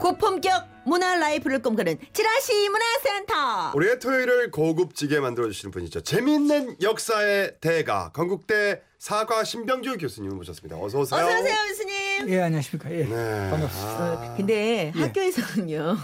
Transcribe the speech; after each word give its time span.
고품격 0.00 0.68
문화 0.86 1.14
life를 1.16 1.60
꿈꾸는 1.60 1.98
지라시 2.12 2.68
문화센터. 2.70 3.72
우리의 3.74 3.98
토요일을 3.98 4.50
고급지게 4.50 5.20
만들어주시는 5.20 5.70
분이죠. 5.72 6.00
재미있는 6.00 6.76
역사의 6.80 7.56
대가 7.60 8.10
건국대 8.12 8.80
사학과 8.98 9.44
신병주 9.44 9.98
교수님을 9.98 10.36
모셨습니다. 10.36 10.76
어서 10.78 11.00
오세요. 11.00 11.24
어서 11.24 11.38
오세요, 11.40 11.54
교수님. 11.68 12.28
예 12.30 12.40
안녕하십니까 12.40 12.90
예 12.92 13.04
네. 13.04 13.50
반갑습니다. 13.50 14.02
아, 14.02 14.34
근데 14.36 14.92
예. 14.94 15.00
학교에서는요. 15.00 15.96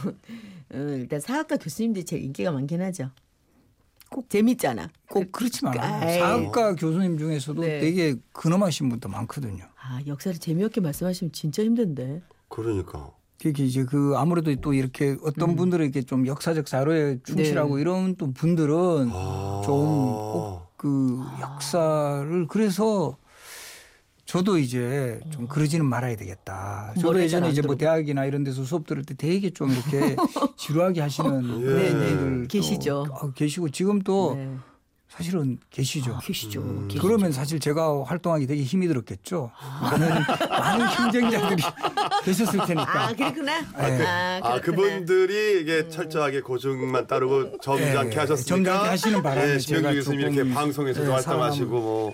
어, 0.74 0.76
일단 0.76 1.20
사학과 1.20 1.56
교수님들이 1.56 2.04
제일 2.04 2.22
인기가 2.24 2.52
많긴 2.52 2.82
하죠. 2.82 3.10
꼭 4.10 4.28
재밌잖아. 4.30 4.88
꼭 5.08 5.32
그렇지만 5.32 5.78
아이. 5.78 6.18
사학과 6.18 6.74
교수님 6.74 7.18
중에서도 7.18 7.60
네. 7.60 7.80
되게 7.80 8.14
근엄하신 8.32 8.88
분도 8.90 9.08
많거든요. 9.08 9.64
아 9.80 10.00
역사를 10.06 10.38
재미없게 10.38 10.80
말씀하시면 10.82 11.32
진짜 11.32 11.62
힘든데. 11.62 12.22
그러니까. 12.48 13.10
되게 13.46 13.64
이제 13.64 13.84
그 13.84 14.14
아무래도 14.16 14.52
또 14.56 14.72
이렇게 14.72 15.16
어떤 15.22 15.50
음. 15.50 15.56
분들은 15.56 15.84
이렇게 15.84 16.02
좀 16.02 16.26
역사적 16.26 16.66
자료에 16.66 17.18
충실하고 17.24 17.76
네. 17.76 17.82
이런 17.82 18.16
또 18.16 18.32
분들은 18.32 19.08
아. 19.12 19.62
좀그 19.64 21.24
역사를 21.40 22.46
그래서 22.48 23.16
저도 24.24 24.58
이제 24.58 25.20
좀 25.30 25.46
그러지는 25.46 25.86
말아야 25.86 26.16
되겠다. 26.16 26.92
저도 27.00 27.20
예전에 27.20 27.48
이제 27.50 27.62
뭐. 27.62 27.76
대학이나 27.76 28.24
이런 28.24 28.42
데서 28.42 28.64
수업 28.64 28.84
들을 28.84 29.04
때 29.04 29.14
되게 29.14 29.50
좀 29.50 29.70
이렇게 29.70 30.16
지루하게 30.58 31.00
하시는 31.02 31.60
예. 31.62 31.64
네, 31.64 31.92
네. 31.92 32.16
분들 32.16 32.42
또 32.42 32.48
계시죠. 32.48 33.06
어, 33.08 33.30
계시고 33.30 33.68
지금 33.68 34.00
또 34.00 34.34
네. 34.34 34.56
사실은 35.08 35.58
계시죠. 35.70 36.18
계시죠. 36.22 36.60
음. 36.60 36.88
계시죠. 36.88 37.06
그러면 37.06 37.32
사실 37.32 37.60
제가 37.60 38.04
활동하기 38.04 38.46
되게 38.46 38.62
힘이 38.62 38.88
들었겠죠. 38.88 39.50
많은 39.82 40.08
많은 40.50 40.86
경쟁자들이 40.94 41.62
계셨을 42.24 42.66
테니까. 42.66 43.06
아 43.08 43.12
그렇구나. 43.14 43.60
네. 43.60 44.04
아, 44.04 44.40
아, 44.42 44.60
그렇구나. 44.60 44.60
그분들이 44.60 45.60
이게 45.62 45.88
철저하게 45.88 46.40
고증만 46.40 47.06
따르고 47.06 47.58
점잖게 47.58 48.16
예, 48.16 48.18
하셨으니까. 48.18 48.44
점잖게 48.56 48.88
하시는 48.88 49.22
바람에 49.22 49.54
예, 49.54 49.58
제가 49.58 49.92
교수님 49.92 50.20
이렇게 50.20 50.52
방송에서도 50.52 51.06
예, 51.08 51.12
활동하시고 51.12 51.70
뭐 51.70 52.12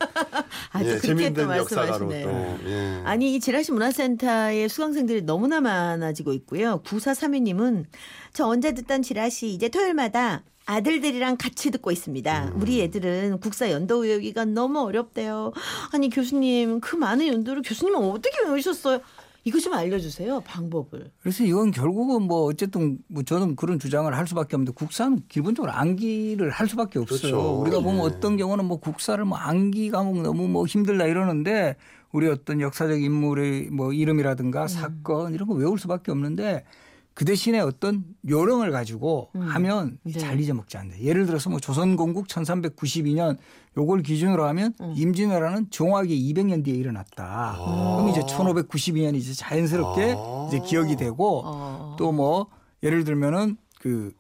아, 0.73 0.83
또 0.83 0.89
예, 0.89 0.99
재밌는 0.99 1.35
또 1.35 1.57
역사가로. 1.57 2.09
또. 2.09 2.59
예. 2.67 3.01
아니 3.05 3.35
이 3.35 3.41
지라시 3.41 3.73
문화센터의 3.73 4.69
수강생들이 4.69 5.23
너무나 5.23 5.61
많아지고 5.61 6.35
있고요. 6.35 6.83
9432님은 6.85 7.87
저 8.33 8.47
언제 8.47 8.73
듣던 8.75 9.03
지라시 9.03 9.49
이제 9.49 9.69
토요일마다 9.69 10.43
아들들이랑 10.67 11.37
같이 11.37 11.71
듣고 11.71 11.91
있습니다. 11.91 12.53
음. 12.55 12.61
우리 12.61 12.81
애들은 12.83 13.41
국사 13.41 13.71
연도 13.71 13.99
외우기가 13.99 14.45
너무 14.45 14.81
어렵대요. 14.81 15.53
아니 15.93 16.09
교수님 16.09 16.81
그 16.81 16.97
많은 16.97 17.27
연도를 17.27 17.63
교수님은 17.63 17.99
어떻게 18.11 18.43
외우셨어요? 18.45 19.01
이거 19.45 19.59
좀 19.59 19.75
알려주세요 19.75 20.41
방법을. 20.43 21.11
그래서 21.21 21.43
이건 21.43 21.73
결국은 21.73 22.23
뭐 22.23 22.45
어쨌든 22.45 22.99
뭐 23.09 23.25
저는 23.25 23.57
그런 23.57 23.81
주장을 23.81 24.13
할 24.17 24.27
수밖에 24.29 24.55
없는데 24.55 24.73
국사는 24.73 25.21
기본적으로 25.29 25.73
암기를 25.73 26.51
할 26.51 26.69
수밖에 26.69 27.01
없어요. 27.01 27.19
그렇죠. 27.19 27.61
우리가 27.61 27.81
보면 27.81 27.97
네. 27.97 28.03
어떤 28.03 28.37
경우는 28.37 28.65
뭐 28.65 28.79
국사를 28.79 29.23
뭐 29.25 29.37
암기 29.39 29.91
과목 29.91 30.23
너무 30.23 30.47
뭐 30.47 30.65
힘들다 30.65 31.07
이러는데 31.07 31.75
우리 32.13 32.29
어떤 32.29 32.61
역사적 32.61 33.03
인물의 33.03 33.71
뭐 33.71 33.93
이름이라든가 33.93 34.69
사건 34.69 35.35
이런 35.35 35.49
거 35.49 35.55
외울 35.55 35.77
수밖에 35.79 36.13
없는데 36.13 36.65
그 37.15 37.25
대신에 37.25 37.61
어떤 37.61 38.05
요령을 38.29 38.71
가지고 38.71 39.31
하면 39.35 39.99
네. 40.03 40.19
잘 40.19 40.41
잊어먹지 40.41 40.79
않는다. 40.79 41.03
예를 41.03 41.27
들어서 41.27 41.51
뭐 41.51 41.61
조선건국 41.61 42.27
1392년 42.27 43.37
요걸 43.77 44.03
기준으로 44.03 44.45
하면 44.47 44.75
임진왜란은 44.97 45.69
정확히 45.71 46.33
200년 46.33 46.65
뒤에 46.65 46.75
일어났다. 46.75 47.57
그럼 47.59 48.09
이제 48.09 48.21
1592년이 48.21 49.17
이제 49.17 49.35
자연스럽게 49.35 50.15
아. 50.17 50.47
이제 50.49 50.61
기억이 50.61 50.97
되고 50.97 51.43
어. 51.45 51.97
또뭐 51.99 52.47
예를 52.83 53.05
들면은 53.05 53.57
그 53.79 54.13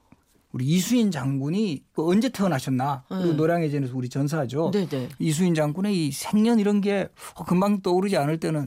우리 0.53 0.66
이수인 0.66 1.10
장군이 1.10 1.82
그 1.92 2.06
언제 2.06 2.28
태어나셨나? 2.28 3.04
그리고 3.09 3.28
네. 3.28 3.32
노량해전에서 3.34 3.97
우리 3.97 4.09
전사하죠. 4.09 4.70
네네. 4.70 5.09
이수인 5.19 5.54
장군의 5.54 6.09
이 6.09 6.12
생년 6.12 6.59
이런 6.59 6.80
게 6.82 7.09
금방 7.47 7.80
떠오르지 7.80 8.19
않을 8.19 8.38
때는 8.38 8.66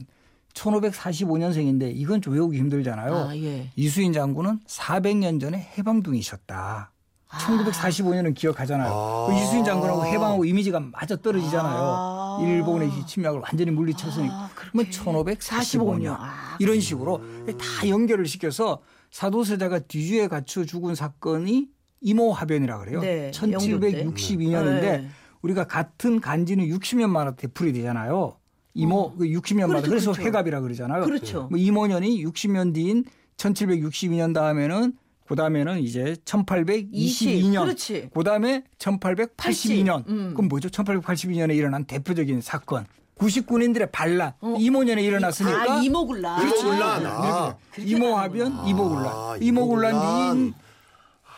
1545년생인데 0.56 1.92
이건 1.94 2.20
좀 2.20 2.34
외우기 2.34 2.58
힘들잖아요. 2.58 3.14
아 3.14 3.36
예. 3.36 3.70
이수인 3.76 4.12
장군은 4.12 4.60
400년 4.66 5.40
전에 5.40 5.70
해방둥이셨다. 5.78 6.92
1945년은 7.28 8.34
기억하잖아요. 8.34 8.90
아. 8.90 9.26
그 9.28 9.34
이수인 9.34 9.64
장군하고 9.64 10.06
해방하고 10.06 10.44
이미지가 10.44 10.80
맞아 10.80 11.16
떨어지잖아요. 11.16 11.76
아. 11.78 12.38
일본의 12.42 12.90
침략을 13.06 13.40
완전히 13.40 13.70
물리쳤으니 13.70 14.28
아, 14.30 14.48
그러면 14.54 14.90
그렇게. 14.90 15.36
1545년 15.36 16.16
아, 16.18 16.56
이런 16.58 16.80
식으로 16.80 17.20
다 17.58 17.88
연결을 17.88 18.26
시켜서 18.26 18.80
사도세자가 19.10 19.80
뒤주에 19.80 20.28
갇혀 20.28 20.64
죽은 20.64 20.94
사건이 20.94 21.68
이모화변이라 22.00 22.78
그래요. 22.78 23.00
네, 23.00 23.30
1762년인데 23.32 24.80
네. 24.80 25.08
우리가 25.42 25.66
같은 25.66 26.20
간지는 26.20 26.66
60년 26.66 27.08
만에 27.08 27.32
되풀이 27.36 27.72
되잖아요. 27.72 28.36
임오 28.76 29.14
그 29.16 29.24
60년 29.24 29.62
만에 29.62 29.80
그렇죠, 29.80 29.88
그래서 29.88 30.12
그렇죠. 30.12 30.26
회갑이라 30.26 30.60
그러잖아요. 30.60 31.04
그렇죠. 31.04 31.48
뭐 31.50 31.58
임오년이 31.58 32.24
60년 32.24 32.74
뒤인 32.74 33.04
1762년 33.38 34.34
다음에는 34.34 34.92
그다음에는 35.26 35.80
이제 35.80 36.16
1822년 36.24 37.62
그렇지. 37.64 38.10
그다음에 38.14 38.64
1882년. 38.78 40.06
음. 40.08 40.34
그럼 40.34 40.48
뭐죠? 40.48 40.68
1882년에 40.68 41.56
일어난 41.56 41.84
대표적인 41.84 42.40
사건. 42.42 42.86
구군인들의 43.18 43.90
반란. 43.92 44.34
임오년에 44.58 45.02
일어났으니까 45.02 45.72
아 45.72 45.80
임오군란. 45.82 46.42
임오군란. 46.42 47.06
아. 47.06 47.56
임오화변, 47.78 48.66
임오군란. 48.68 49.06
아, 49.06 49.36
임오군란 49.40 49.94
임오군란. 49.94 50.34
뒤인 50.34 50.54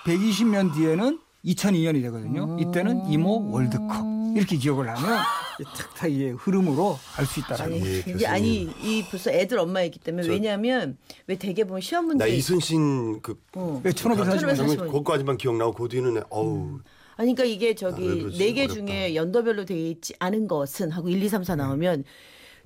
120년 0.05 0.75
뒤에는 0.75 1.21
2002년이 1.45 2.03
되거든요. 2.03 2.45
음. 2.45 2.59
이때는 2.59 3.07
이모 3.07 3.51
월드컵. 3.53 4.18
이렇게 4.39 4.57
기억을 4.57 4.89
하면 4.89 5.19
탁탁 5.77 6.11
이게 6.13 6.31
흐름으로 6.31 6.99
알 7.17 7.27
수 7.27 7.41
있다라는 7.41 7.73
아니, 7.75 7.81
거죠. 7.81 7.93
예, 8.11 8.15
이게. 8.15 8.27
아니 8.27 8.63
이 8.83 9.05
벌써 9.11 9.31
애들 9.31 9.59
엄마이기 9.59 9.99
때문에 9.99 10.25
저- 10.27 10.31
왜냐하면 10.33 10.97
왜 11.27 11.37
대개 11.37 11.65
보면 11.65 11.81
시험 11.81 12.07
문제 12.07 12.25
나 12.25 12.29
이순신 12.31 13.21
그 13.23 13.41
어. 13.55 13.81
왜 13.85 13.91
1545년 13.91 14.55
1545년. 14.57 14.79
그것까지만 14.87 15.37
기억나고 15.37 15.73
그 15.75 15.89
뒤는 15.89 16.23
어우 16.31 16.79
아니 17.17 17.35
그러니까 17.35 17.45
이게 17.45 17.67
아, 17.67 17.69
왜 17.71 17.75
저기 17.75 18.21
그러지? 18.21 18.39
네개 18.39 18.61
어렵다. 18.67 18.75
중에 18.75 19.15
연도별로 19.17 19.65
되어 19.65 19.77
있지 19.77 20.15
않은 20.21 20.47
것은 20.47 20.91
하고 20.93 21.09
1, 21.09 21.21
2, 21.23 21.29
3, 21.29 21.43
4 21.43 21.57
나오면 21.57 22.05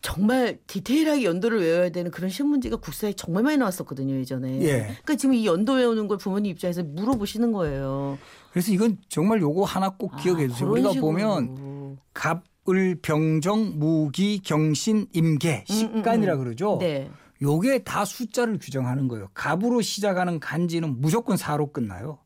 정말 0.02 0.58
디테일하게 0.66 1.22
연도를 1.24 1.60
외워야 1.60 1.88
되는 1.90 2.10
그런 2.10 2.28
시험 2.28 2.50
문제가 2.50 2.76
국사에 2.76 3.12
정말 3.12 3.44
많이 3.44 3.56
나왔었거든요 3.56 4.16
예전에. 4.16 4.60
예. 4.62 4.78
그러니까 4.80 5.14
지금 5.16 5.34
이 5.34 5.46
연도 5.46 5.74
외우는 5.74 6.08
걸 6.08 6.18
부모님 6.18 6.50
입장에서 6.50 6.82
물어보시는 6.82 7.52
거예요. 7.52 8.18
그래서 8.52 8.70
이건 8.70 8.98
정말 9.08 9.40
요거 9.40 9.64
하나 9.64 9.88
꼭 9.90 10.14
기억해 10.16 10.46
주세요. 10.48 10.68
아, 10.68 10.70
우리가 10.72 10.92
식으로. 10.92 11.06
보면 11.06 11.98
갑을 12.12 12.98
병정 13.00 13.78
무기 13.78 14.40
경신 14.40 15.06
임계 15.12 15.64
식간이라 15.66 16.36
그러죠. 16.36 16.76
네. 16.78 17.10
요게 17.40 17.84
다 17.84 18.04
숫자를 18.04 18.58
규정하는 18.60 19.08
거예요. 19.08 19.28
갑으로 19.34 19.80
시작하는 19.80 20.38
간지는 20.38 21.00
무조건 21.00 21.37
4로 21.37 21.72
끝나요. 21.72 22.19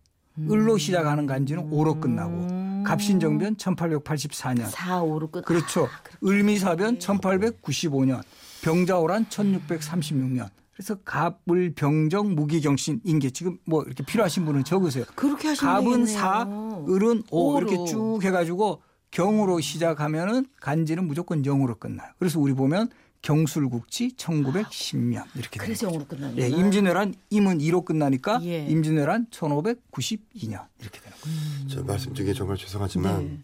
을로 0.50 0.76
시작하는 0.76 1.24
간지는 1.26 1.70
5로 1.70 1.98
끝나고 1.98 2.82
갑신정변 2.84 3.56
1884년 3.56 4.66
4, 4.68 5.00
5로 5.02 5.30
끝. 5.32 5.44
그렇죠. 5.46 5.88
을미사변 6.22 6.98
1895년, 6.98 8.20
병자호란 8.62 9.26
1636년. 9.26 10.50
그래서 10.76 10.94
갑을 10.96 11.72
병정 11.74 12.34
무기경신 12.34 13.00
인계 13.02 13.30
지금 13.30 13.56
뭐 13.64 13.82
이렇게 13.84 14.04
필요하신 14.04 14.44
분은 14.44 14.64
적으세요. 14.64 15.06
그렇게 15.14 15.48
하시면 15.48 15.72
갑은 15.74 15.84
되겠네요. 16.04 16.06
4, 16.06 16.46
을은 16.90 17.22
5 17.30 17.54
오로. 17.54 17.66
이렇게 17.66 17.90
쭉 17.90 18.20
해가지고 18.22 18.82
경으로 19.10 19.60
시작하면은 19.60 20.44
간지는 20.60 21.06
무조건 21.06 21.42
0으로 21.42 21.80
끝나요. 21.80 22.10
그래서 22.18 22.38
우리 22.38 22.52
보면 22.52 22.90
경술국지 23.22 24.16
1910년 24.18 25.24
이렇게 25.34 25.58
그래서. 25.58 25.86
영어로 25.86 26.04
끝나는 26.04 26.36
예, 26.38 26.48
임진왜란 26.48 27.14
임은 27.30 27.58
2로 27.58 27.82
끝나니까 27.82 28.40
예. 28.42 28.66
임진왜란 28.66 29.28
1592년 29.30 30.66
이렇게 30.80 31.00
되는 31.00 31.16
거예요. 31.22 31.68
저 31.70 31.82
말씀 31.84 32.12
중에 32.12 32.34
정말 32.34 32.58
죄송하지만 32.58 33.24
네. 33.24 33.38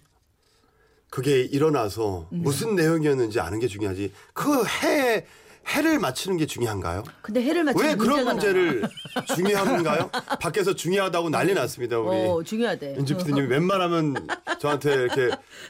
그게 1.08 1.40
일어나서 1.40 2.28
무슨 2.30 2.74
내용이었는지 2.76 3.40
아는 3.40 3.58
게 3.58 3.66
중요하지. 3.68 4.12
그 4.34 4.64
해 4.64 5.26
해를 5.68 5.98
맞추는 5.98 6.36
게 6.38 6.46
중요한가요? 6.46 7.04
근데 7.22 7.42
해를 7.42 7.64
맞추는 7.64 7.88
왜 7.88 7.94
그런 7.96 8.24
문제를 8.24 8.82
중요한가요? 9.34 10.10
밖에서 10.40 10.74
중요하다고 10.74 11.30
난리 11.30 11.54
났습니다. 11.54 11.98
우리. 11.98 12.16
어, 12.16 12.42
중요하대. 12.42 12.96
윤지 12.96 13.16
PD님 13.16 13.48
웬만하면 13.48 14.26
저한테 14.58 14.92
이렇게 14.94 15.22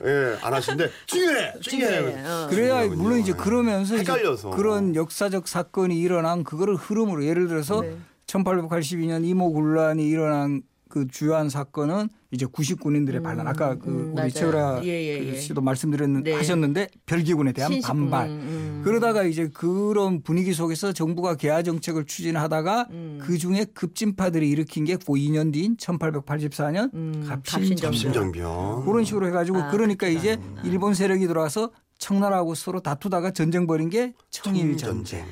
예, 0.04 0.36
안 0.42 0.54
하시는데 0.54 0.90
중요해, 1.06 1.52
중요해. 1.60 1.96
중요해. 1.98 2.24
어. 2.26 2.46
그래야 2.50 2.68
중요하군요. 2.68 3.02
물론 3.02 3.18
이제 3.20 3.32
그러면서 3.32 3.94
이제 3.96 4.10
헷갈려서. 4.12 4.50
그런 4.50 4.96
역사적 4.96 5.46
사건이 5.46 5.98
일어난 6.00 6.42
그거를 6.44 6.74
흐름으로 6.76 7.24
예를 7.24 7.48
들어서 7.48 7.82
네. 7.82 7.96
1882년 8.26 9.24
이모군란이 9.26 10.08
일어난 10.08 10.62
그 10.92 11.06
주요한 11.08 11.48
사건은 11.48 12.10
이제 12.32 12.44
99년들의 12.44 13.22
반란 13.22 13.46
아까 13.48 13.76
그 13.76 13.88
음, 13.88 14.06
우리 14.08 14.14
맞아요. 14.14 14.30
최우라 14.30 14.80
예, 14.84 14.88
예, 14.88 15.18
그 15.20 15.26
예. 15.28 15.36
씨도 15.40 15.62
말씀드렸는데 15.62 16.30
네. 16.32 16.36
하셨는데 16.36 16.88
별기군에 17.06 17.52
대한 17.52 17.72
신식- 17.72 17.86
반발 17.88 18.28
음, 18.28 18.32
음. 18.34 18.80
그러다가 18.84 19.22
이제 19.24 19.48
그런 19.54 20.20
분위기 20.22 20.52
속에서 20.52 20.92
정부가 20.92 21.36
개화 21.36 21.62
정책을 21.62 22.04
추진하다가 22.04 22.88
음. 22.90 23.18
그 23.22 23.38
중에 23.38 23.64
급진파들이 23.72 24.50
일으킨 24.50 24.84
게그 24.84 25.04
2년 25.14 25.50
뒤인 25.54 25.76
1884년 25.78 26.92
음, 26.92 27.24
갑신정변 27.26 27.76
갑신정변. 27.90 27.92
심정병. 27.94 28.84
그런 28.84 29.04
식으로 29.04 29.26
해가지고 29.28 29.58
아, 29.58 29.70
그러니까 29.70 30.08
그렇구나. 30.08 30.20
이제 30.20 30.38
일본 30.64 30.92
세력이 30.92 31.26
들어와서 31.26 31.70
청나라하고 32.12 32.56
서로 32.56 32.80
다투다가 32.80 33.30
전쟁 33.30 33.66
벌인 33.68 33.88
게 33.88 34.12
청일 34.28 34.76
전쟁. 34.76 35.20
야, 35.20 35.24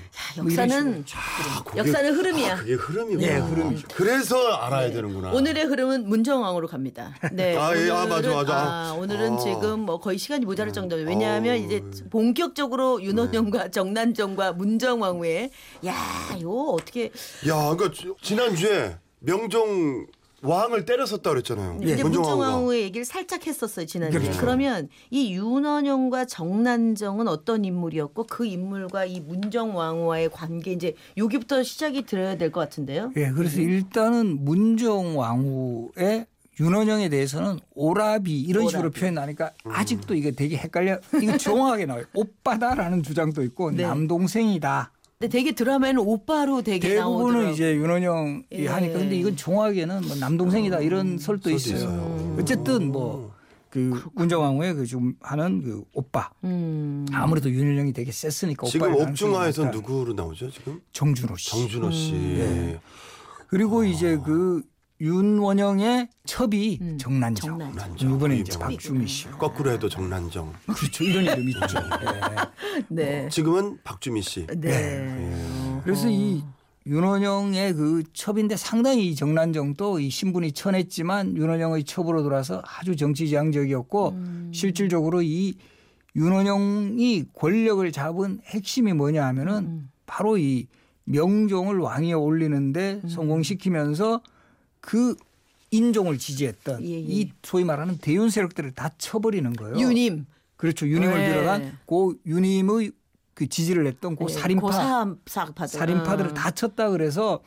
뭐 0.42 0.50
이런 0.52 0.68
역사는 0.70 1.04
아, 1.14 1.62
그게- 1.64 1.78
역사는 1.80 2.14
흐름이야. 2.14 2.52
아, 2.52 2.56
그게 2.56 2.74
흐름이구나. 2.74 3.26
예, 3.28 3.36
흐름이죠. 3.38 3.88
그래서 3.92 4.52
알아야 4.54 4.92
되는구나. 4.92 5.32
오늘의 5.32 5.64
흐름은 5.64 6.08
문정왕으로 6.08 6.68
갑니다. 6.68 7.12
네. 7.32 7.56
아, 7.58 7.76
예, 7.76 7.90
아, 7.90 8.04
오늘은, 8.04 8.08
맞아, 8.08 8.34
맞아. 8.34 8.54
아, 8.56 8.92
오늘은 8.96 9.32
아. 9.34 9.38
지금 9.38 9.80
뭐 9.80 9.98
거의 9.98 10.16
시간이 10.16 10.46
모자랄 10.46 10.72
정도예요. 10.72 11.08
왜냐하면 11.08 11.54
어. 11.54 11.56
이제 11.56 11.82
본격적으로 12.08 13.02
윤원영과 13.02 13.70
정난정과 13.72 14.52
문정왕후의 14.52 15.50
야, 15.86 15.94
이거 16.38 16.70
어떻게 16.78 17.06
야, 17.48 17.74
그러니까 17.74 17.90
지- 17.90 18.14
지난주에 18.22 18.96
명종 19.18 20.06
왕을 20.42 20.84
때렸었다 20.86 21.30
그랬잖아요. 21.30 21.78
이제 21.82 22.02
문정왕후가. 22.02 22.36
문정왕후의 22.36 22.82
얘기를 22.82 23.04
살짝 23.04 23.46
했었어요 23.46 23.86
지난주에. 23.86 24.20
그렇죠. 24.20 24.40
그러면 24.40 24.88
이 25.10 25.34
윤원영과 25.34 26.24
정난정은 26.24 27.28
어떤 27.28 27.64
인물이었고 27.64 28.24
그 28.24 28.46
인물과 28.46 29.04
이 29.04 29.20
문정왕후와의 29.20 30.30
관계 30.30 30.72
이제 30.72 30.94
여기부터 31.16 31.62
시작이 31.62 32.06
들어야 32.06 32.36
될 32.36 32.50
것 32.50 32.60
같은데요. 32.60 33.12
예, 33.16 33.30
그래서 33.30 33.60
일단은 33.60 34.44
문정 34.44 35.16
왕후의 35.18 36.26
윤원영에 36.58 37.08
대해서는 37.08 37.58
오라비 37.74 38.40
이런 38.40 38.66
식으로 38.66 38.88
오라비. 38.88 39.00
표현하니까 39.00 39.52
아직도 39.64 40.14
이게 40.14 40.30
되게 40.32 40.56
헷갈려. 40.56 40.98
이거 41.22 41.36
정확하게 41.38 41.86
나와요. 41.86 42.04
오빠다라는 42.12 43.02
주장도 43.02 43.42
있고 43.44 43.70
네. 43.70 43.82
남동생이다. 43.84 44.90
근데 45.20 45.30
되게 45.36 45.52
드라마에는 45.52 46.00
오빠로 46.00 46.62
되게 46.62 46.88
대부분은 46.88 47.18
나오더라고요. 47.18 47.50
이제 47.52 47.74
윤원영이 47.74 48.42
예. 48.52 48.68
하니까 48.68 48.98
근데 49.00 49.16
이건 49.16 49.36
정확하게는 49.36 50.00
뭐 50.06 50.16
남동생이다 50.16 50.80
이런 50.80 51.18
설도 51.18 51.50
있어요. 51.50 51.76
있어요. 51.76 52.36
어쨌든 52.40 52.90
뭐그 52.90 54.04
문정왕후의 54.14 54.74
그좀 54.76 55.16
하는 55.20 55.62
그 55.62 55.84
오빠 55.92 56.30
음. 56.44 57.04
아무래도 57.12 57.50
윤원영이 57.50 57.92
되게 57.92 58.10
셌으니까 58.10 58.66
지금 58.66 58.94
옥중화에서. 58.94 59.66
누구로 59.66 60.14
나오죠? 60.14 60.50
지금 60.50 60.80
정준호 60.94 61.36
씨. 61.36 61.50
정준호 61.50 61.90
씨. 61.90 62.12
음. 62.14 62.78
그리고 63.48 63.84
이제 63.84 64.18
그 64.24 64.62
윤원영의 65.00 66.08
첩이 66.24 66.78
음, 66.82 66.98
정난정. 66.98 67.58
정난정. 67.58 68.14
이번에 68.14 68.36
이제 68.38 68.56
뭐. 68.58 68.68
박주미 68.68 69.06
씨. 69.06 69.30
거꾸로 69.30 69.70
해도 69.70 69.88
정난정. 69.88 70.52
그렇죠. 70.66 71.04
이런 71.04 71.24
이름 71.24 71.48
있죠. 71.48 71.78
예. 71.78 72.82
네. 72.88 73.28
지금은 73.30 73.78
박주미 73.82 74.20
씨. 74.20 74.46
네. 74.46 75.80
그래서 75.84 76.08
이 76.10 76.42
윤원영의 76.86 77.74
그 77.74 78.02
첩인데 78.12 78.56
상당히 78.56 79.08
이 79.08 79.14
정난정도 79.14 80.00
이 80.00 80.10
신분이 80.10 80.52
천했지만 80.52 81.36
윤원영의 81.36 81.84
첩으로 81.84 82.22
돌아서 82.22 82.62
아주 82.64 82.96
정치지향적이었고 82.96 84.08
음. 84.10 84.50
실질적으로 84.52 85.22
이 85.22 85.54
윤원영이 86.16 87.26
권력을 87.34 87.90
잡은 87.92 88.40
핵심이 88.44 88.92
뭐냐 88.92 89.24
하면은 89.28 89.54
음. 89.64 89.90
바로 90.06 90.36
이 90.36 90.66
명종을 91.04 91.78
왕위에 91.78 92.12
올리는데 92.12 93.00
음. 93.04 93.08
성공시키면서 93.08 94.20
그 94.80 95.14
인종을 95.70 96.18
지지했던 96.18 96.82
예, 96.84 96.88
예. 96.88 96.98
이 96.98 97.32
소위 97.42 97.64
말하는 97.64 97.98
대윤 97.98 98.30
세력들을 98.30 98.72
다 98.72 98.90
쳐버리는 98.98 99.52
거예요. 99.52 99.78
유님. 99.78 100.26
그렇죠. 100.56 100.86
유님을 100.86 101.14
네. 101.18 101.28
비롯한 101.32 101.78
고 101.86 102.14
유님의 102.26 102.92
그 103.34 103.48
지지를 103.48 103.86
했던 103.86 104.16
고 104.16 104.26
네, 104.26 104.34
살인파 104.34 104.66
고사파들. 105.24 105.68
살인파들을 105.78 106.34
다 106.34 106.50
쳤다 106.50 106.90
그래서 106.90 107.40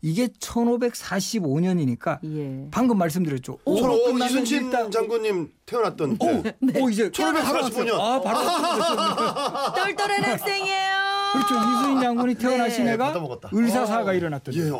이게 0.00 0.26
1545년이니까 0.28 2.18
예. 2.24 2.68
방금 2.70 2.98
말씀드렸죠. 2.98 3.58
저 3.64 3.70
오로 3.70 3.92
어, 3.94 4.04
끝나면 4.06 4.28
이순신 4.28 4.64
일단 4.66 4.90
장군님 4.90 5.50
태어났던 5.66 6.18
오, 6.20 6.42
때. 6.42 6.56
오 6.80 6.90
이제 6.90 7.10
1545 7.10 7.84
년. 7.84 8.00
아 8.00 8.20
바로. 8.20 8.38
똘똘한 9.74 10.24
학생이에요. 10.24 10.94
그렇죠. 11.32 11.54
이순신 11.54 12.00
장군이 12.00 12.34
태어나신 12.36 12.84
네. 12.84 12.92
애가 12.92 13.06
받아먹었다. 13.08 13.50
을사사가 13.54 14.12
일어났던 14.12 14.54
예, 14.54 14.58
예. 14.60 14.70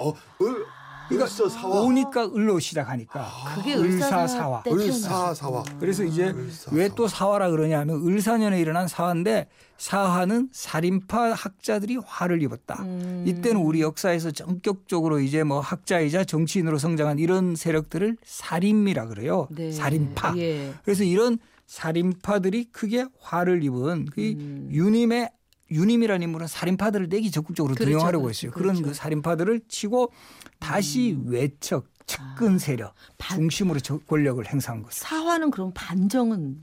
을서 1.13 1.49
사와. 1.49 1.83
오니까 1.83 2.27
을로 2.35 2.59
시작하니까 2.59 3.27
그게 3.55 3.75
을사사와. 3.77 4.25
을사사 4.25 4.63
때 4.65 4.71
을사 4.73 5.35
사와. 5.35 5.65
그래서 5.79 6.05
이제. 6.05 6.35
왜 6.73 6.89
또 6.95 7.09
사화라 7.09 7.51
그러냐 7.51 7.81
하면 7.81 8.07
을사년에 8.07 8.61
일어난 8.61 8.87
사화인데 8.89 9.49
사화는 9.79 10.51
살인파 10.53 11.33
학자들이 11.33 11.99
화를 12.05 12.41
입었다. 12.43 12.83
음. 12.85 13.25
이때는 13.27 13.61
우리 13.61 13.81
역사에서 13.81 14.31
전격적으로 14.31 15.19
이제 15.21 15.43
뭐 15.43 15.61
학자이자 15.61 16.25
정치인으로 16.25 16.79
성장한 16.79 17.19
이런 17.19 17.57
세력들을 17.57 18.17
살인미라 18.25 19.07
그래요. 19.09 19.49
네. 19.51 19.73
살인파. 19.73 20.35
예. 20.39 20.73
그래서 20.85 21.03
이런 21.03 21.39
살인파들이 21.67 22.67
크게 22.73 23.07
화를 23.21 23.63
입은 23.65 24.07
그 24.13 24.21
음. 24.21 24.69
유님의 24.71 25.31
유님이라는 25.71 26.23
인물은 26.23 26.47
살인파들을 26.47 27.09
내기 27.09 27.31
적극적으로 27.31 27.75
그렇죠, 27.75 27.91
등용하려고 27.91 28.25
그렇죠, 28.25 28.47
했어요. 28.47 28.53
그런 28.53 28.75
그렇죠. 28.75 28.89
그 28.91 28.95
살인파들을 28.95 29.61
치고 29.69 30.13
다시 30.59 31.19
외척, 31.27 31.87
측근 32.07 32.59
세력 32.59 32.95
반- 33.17 33.39
중심으로 33.39 33.81
저- 33.81 33.99
권력을 33.99 34.45
행사한 34.47 34.83
거죠. 34.83 34.95
사화는 34.95 35.51
그럼 35.51 35.73
반정은 35.75 36.63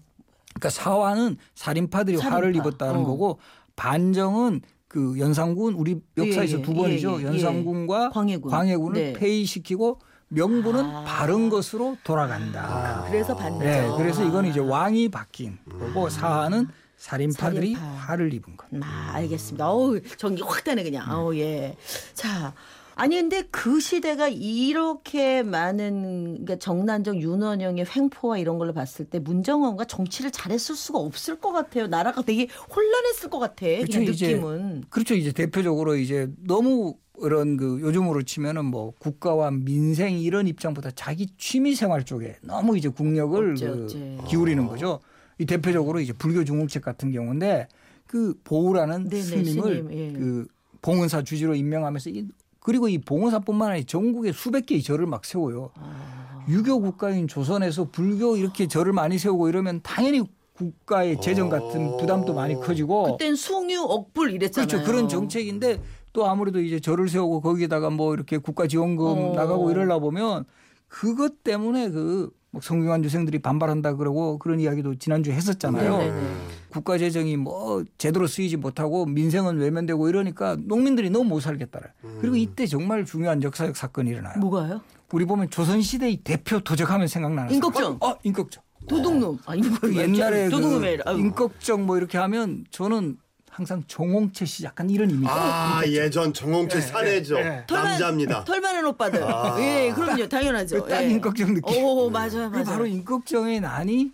그러니까 0.54 0.70
사화는 0.70 1.38
살인파들이 1.56 2.18
살인파. 2.18 2.36
화를 2.36 2.56
입었다는 2.56 3.02
어. 3.02 3.04
거고 3.06 3.40
반정은 3.76 4.62
그 4.88 5.18
연산군 5.18 5.74
우리 5.76 6.00
역사에서 6.18 6.58
예, 6.58 6.60
예, 6.60 6.62
두 6.62 6.74
번이죠. 6.74 7.18
예, 7.20 7.24
예, 7.24 7.28
연산군과 7.28 8.10
광해군. 8.10 8.52
광해군을 8.52 8.94
네. 9.02 9.14
폐위시키고 9.14 10.00
명분은 10.28 10.84
아. 10.86 11.04
바른 11.06 11.50
것으로 11.50 11.98
돌아간다. 12.04 12.62
아. 12.64 13.10
그래서 13.10 13.36
반정. 13.36 13.60
네, 13.60 13.90
그래서 13.98 14.24
이건 14.26 14.46
이제 14.46 14.60
왕이 14.60 15.10
바뀐 15.10 15.58
거고 15.70 16.10
사화는 16.10 16.68
살인파들이 17.02 17.74
살인파. 17.74 17.82
화를 17.82 18.34
입은 18.34 18.56
거. 18.58 18.68
아, 18.82 19.12
알겠습니다. 19.16 19.72
어우, 19.72 20.00
전기 20.18 20.44
확 20.44 20.64
되네 20.64 20.84
그냥. 20.84 21.10
어우, 21.12 21.36
예. 21.36 21.76
자. 22.14 22.54
아니 22.94 23.16
근데 23.16 23.42
그 23.50 23.80
시대가 23.80 24.28
이렇게 24.28 25.42
많은 25.42 26.44
그러니까 26.44 26.58
정난정 26.58 27.20
윤원영의 27.20 27.86
횡포와 27.96 28.38
이런 28.38 28.60
걸로 28.60 28.74
봤을 28.74 29.06
때 29.06 29.18
문정원과 29.18 29.86
정치를 29.86 30.30
잘했을 30.30 30.76
수가 30.76 31.00
없을 31.00 31.40
것 31.40 31.52
같아요. 31.52 31.88
나라가 31.88 32.22
되게 32.22 32.48
혼란했을 32.70 33.30
것 33.32 33.40
같아. 33.40 33.66
그렇죠, 33.66 34.00
그냥 34.00 34.14
이제 34.14 34.28
느낌은. 34.34 34.84
그렇죠. 34.90 35.16
이제 35.16 35.32
대표적으로 35.32 35.96
이제 35.96 36.28
너무 36.46 36.96
이런 37.24 37.58
그 37.58 37.80
요즘으로 37.82 38.22
치면은 38.24 38.66
뭐 38.66 38.94
국가와 39.00 39.50
민생 39.52 40.20
이런 40.20 40.48
입장보다 40.48 40.92
자기 40.92 41.28
취미 41.38 41.74
생활 41.74 42.04
쪽에 42.04 42.36
너무 42.44 42.78
이제 42.78 42.90
국력을 42.90 43.54
어째, 43.54 43.68
그 43.68 43.84
어째. 43.86 44.18
기울이는 44.28 44.68
거죠. 44.68 45.00
이 45.42 45.46
대표적으로 45.48 46.00
이제 46.00 46.14
불교 46.14 46.44
중국책 46.44 46.84
같은 46.84 47.12
경우인데 47.12 47.68
그 48.06 48.36
보우라는 48.44 49.10
네네, 49.10 49.22
스님을 49.24 49.76
스님, 49.78 49.92
예. 49.92 50.14
그 50.14 50.48
봉은사 50.84 51.24
주지로 51.24 51.56
임명하면서 51.56 52.12
이 52.12 52.28
그리고 52.60 52.88
이 52.88 53.00
봉은사뿐만 53.00 53.72
아니라 53.72 53.86
전국에 53.88 54.34
수백 54.34 54.68
개의 54.68 54.84
절을 54.84 55.08
막 55.08 55.26
세워요. 55.26 55.72
아. 55.76 56.46
유교 56.48 56.80
국가인 56.80 57.28
조선에서 57.28 57.90
불교 57.90 58.38
이렇게 58.38 58.68
절을 58.68 58.94
많이 58.94 59.18
세우고 59.18 59.50
이러면 59.50 59.80
당연히 59.82 60.22
국가의 60.54 61.20
재정 61.22 61.50
같은 61.50 61.98
부담도 61.98 62.36
많이 62.36 62.54
커지고 62.54 63.18
그땐 63.18 63.36
숭유 63.36 63.82
억불 63.82 64.32
이랬잖아요. 64.32 64.68
그렇죠. 64.68 64.86
그런 64.86 65.10
정책인데 65.10 65.82
또 66.14 66.28
아무래도 66.28 66.62
이제 66.62 66.80
절을 66.80 67.10
세우고 67.10 67.42
거기에다가 67.42 67.90
뭐 67.90 68.14
이렇게 68.14 68.38
국가 68.38 68.68
지원금 68.68 69.06
어. 69.06 69.34
나가고 69.34 69.72
이러려 69.72 70.00
보면 70.00 70.46
그것 70.88 71.44
때문에 71.44 71.90
그 71.90 72.30
뭐 72.52 72.62
성균관 72.62 73.04
유생들이 73.06 73.40
반발한다 73.40 73.96
그러고 73.96 74.38
그런 74.38 74.60
이야기도 74.60 74.96
지난주에 74.96 75.34
했었잖아요. 75.34 75.98
네네네. 75.98 76.22
국가 76.70 76.98
재정이 76.98 77.38
뭐 77.38 77.84
제대로 77.98 78.28
쓰이지 78.28 78.58
못하고 78.58 79.06
민생은 79.06 79.58
외면되고 79.58 80.10
이러니까 80.10 80.58
농민들이 80.60 81.10
너무 81.10 81.30
못 81.30 81.40
살겠다라. 81.40 81.88
그리고 82.20 82.36
이때 82.36 82.66
정말 82.68 83.06
중요한 83.06 83.42
역사적 83.42 83.78
사건이 83.78 84.10
일어나요. 84.10 84.38
뭐가요? 84.40 84.82
우리 85.14 85.26
보면 85.26 85.50
조선시대의 85.50 86.18
대표 86.24 86.60
도적하면 86.60 87.08
생각나는. 87.08 87.54
사람. 87.74 87.98
어, 88.02 88.18
임꺽정. 88.24 88.64
도둑놈. 88.88 89.40
아니 89.46 89.62
뭐그 89.62 89.96
옛날에 89.96 90.50
도둑놈이 90.50 90.98
그. 90.98 91.12
임꺽정 91.20 91.86
뭐 91.86 91.98
이렇게 91.98 92.18
하면 92.18 92.66
저는 92.72 93.18
항상 93.52 93.84
정홍채 93.86 94.46
씨 94.46 94.64
약간 94.64 94.90
이런 94.90 95.10
이미지. 95.10 95.28
아 95.30 95.82
예전 95.86 96.34
정홍채 96.34 96.78
예, 96.78 96.82
사내죠. 96.82 97.36
예, 97.38 97.42
예. 97.42 97.66
남자입니다. 97.70 98.46
털 98.46 98.62
많은 98.62 98.86
오빠들. 98.86 99.22
아. 99.24 99.58
예, 99.60 99.92
그럼요. 99.94 100.28
당연하죠. 100.30 100.86
딱 100.88 101.04
예. 101.04 101.10
임꺽정 101.10 101.54
느낌. 101.56 101.84
오, 101.84 102.10
맞아요, 102.10 102.50
맞아요. 102.50 102.64
바로 102.64 102.86
임꺽정의 102.86 103.60
난이 103.60 104.12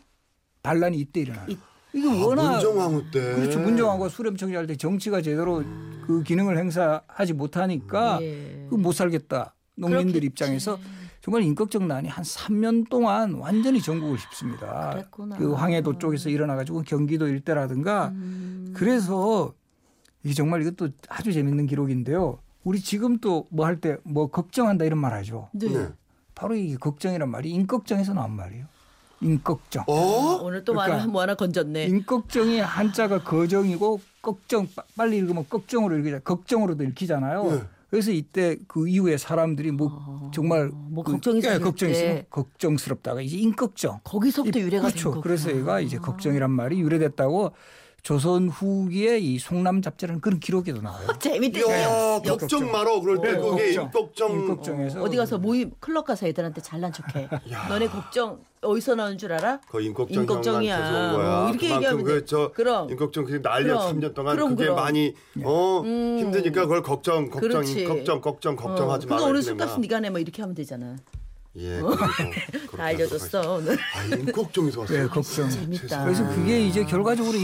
반란이 0.63 0.97
이때 0.97 1.21
일어나요. 1.21 1.45
이- 1.49 1.57
이게 1.93 2.09
아, 2.09 2.25
워낙 2.25 2.51
문정왕후 2.53 3.11
때. 3.11 3.35
그렇죠. 3.35 3.59
문정왕과 3.59 4.09
수렴청자 4.09 4.57
할때 4.57 4.75
정치가 4.75 5.21
제대로 5.21 5.63
그 6.07 6.23
기능을 6.23 6.57
행사하지 6.57 7.33
못하니까 7.33 8.19
예. 8.23 8.65
그못 8.71 8.95
살겠다. 8.95 9.53
농민들 9.75 10.13
그렇겠지. 10.13 10.25
입장에서 10.25 10.79
정말 11.27 11.43
임꺽정난이 11.43 12.07
한 12.07 12.23
3년 12.23 12.87
동안 12.89 13.33
완전히 13.33 13.81
전국을 13.81 14.15
휩습니다. 14.17 14.91
그랬구나. 14.91 15.35
그 15.35 15.51
황해도 15.51 15.97
쪽에서 15.99 16.29
일어나가지고 16.29 16.83
경기도 16.83 17.27
일대라든가 17.27 18.07
음. 18.13 18.71
그래서 18.73 19.53
이게 20.23 20.33
정말 20.33 20.61
이것도 20.61 20.87
아주 21.09 21.33
재밌는 21.33 21.67
기록인데요. 21.67 22.39
우리 22.63 22.79
지금 22.79 23.17
또 23.19 23.45
뭐 23.51 23.65
할 23.65 23.81
때 23.81 23.97
뭐 24.05 24.27
걱정한다 24.27 24.85
이런 24.85 24.99
말 24.99 25.11
하죠. 25.15 25.49
네. 25.51 25.67
네. 25.67 25.89
바로 26.33 26.55
이 26.55 26.77
걱정이란 26.77 27.29
말이 27.29 27.49
임꺽정에서 27.51 28.13
나온 28.13 28.31
말이에요. 28.31 28.65
임꺽정. 29.19 29.83
어? 29.87 30.39
오늘 30.41 30.63
또 30.63 30.71
그러니까 30.75 30.95
하나 30.99 31.07
뭐 31.11 31.21
하나 31.23 31.35
건졌네. 31.35 31.87
임꺽정이 31.87 32.59
한자가 32.61 33.21
거정이고 33.25 33.99
걱정 34.21 34.65
빠- 34.73 34.83
빨리 34.95 35.17
읽으면 35.17 35.45
걱정으로 35.49 35.97
읽자 35.97 36.19
걱정으로도 36.19 36.85
읽히잖아요. 36.85 37.43
네. 37.51 37.61
그래서 37.89 38.11
이때 38.11 38.57
그 38.67 38.87
이후에 38.87 39.17
사람들이 39.17 39.71
뭐 39.71 40.29
정말 40.33 40.69
뭐 40.73 41.03
그- 41.03 41.13
걱정이 41.13 41.41
예, 41.43 41.57
걱정이 41.59 41.93
때. 41.93 42.25
걱정스럽다가 42.29 43.21
이제 43.21 43.37
임꺽정. 43.37 44.01
거기서부터 44.03 44.59
이- 44.59 44.63
유래가 44.63 44.87
그렇죠. 44.87 45.21
그래서 45.21 45.55
얘가 45.55 45.79
이제 45.79 45.97
걱정이란 45.97 46.51
말이 46.51 46.79
유래됐다고 46.81 47.51
조선 48.07 48.47
후기에 48.47 49.17
이 49.19 49.37
송남 49.37 49.81
잡지라는 49.81 50.21
그런 50.21 50.39
기록에도 50.39 50.81
나와요. 50.81 51.07
재밌다. 51.19 51.59
이야 51.59 52.15
역- 52.15 52.23
걱정 52.39 52.71
말어 52.71 53.01
그럴 53.01 53.19
때 53.19 53.33
네, 53.33 53.37
그게 53.37 53.75
걱정. 53.75 53.83
임꺽정 53.85 54.31
임꺽정에서 54.31 55.01
어디 55.01 55.17
가서 55.17 55.37
모임 55.37 55.71
클럽 55.79 56.05
가서 56.05 56.25
애들한테 56.27 56.61
잘난 56.61 56.93
척해. 56.93 57.27
너네 57.67 57.87
걱정 57.89 58.39
어디서 58.61 58.95
나온 58.95 59.17
줄 59.17 59.33
알아? 59.33 59.59
그온 60.77 61.13
거야. 61.13 61.45
어, 61.45 61.49
이렇게 61.49 61.65
얘기하면 61.75 61.97
돼. 61.97 62.03
그저 62.13 62.51
그럼. 62.53 62.89
임꺽정 62.89 63.25
그 63.25 63.39
난리야 63.43 63.73
그럼. 63.77 63.99
3년 63.99 64.13
동안 64.13 64.35
그럼, 64.35 64.49
그게 64.51 64.63
그럼. 64.63 64.75
많이 64.77 65.13
어 65.43 65.83
힘드니까 65.83 66.61
그걸 66.61 66.81
걱정 66.81 67.29
걱정 67.29 67.49
그렇지. 67.49 67.83
걱정 67.85 68.21
걱정 68.21 68.55
걱정하지 68.55 69.05
어, 69.07 69.09
마. 69.09 69.15
그거 69.17 69.29
오늘 69.29 69.41
술값은 69.43 69.81
네가 69.81 69.99
내뭐 69.99 70.19
이렇게 70.19 70.41
하면 70.41 70.55
되잖아. 70.55 70.95
예. 71.57 71.81
다 72.77 72.83
알려줬어 72.83 73.55
오늘. 73.55 73.73
아 73.73 74.03
왔어. 74.77 74.93
네, 74.93 75.07
걱정. 75.07 75.49
재밌다. 75.49 76.03
그래서 76.03 76.27
그게 76.29 76.65
이제 76.65 76.83
결과적으로 76.83 77.37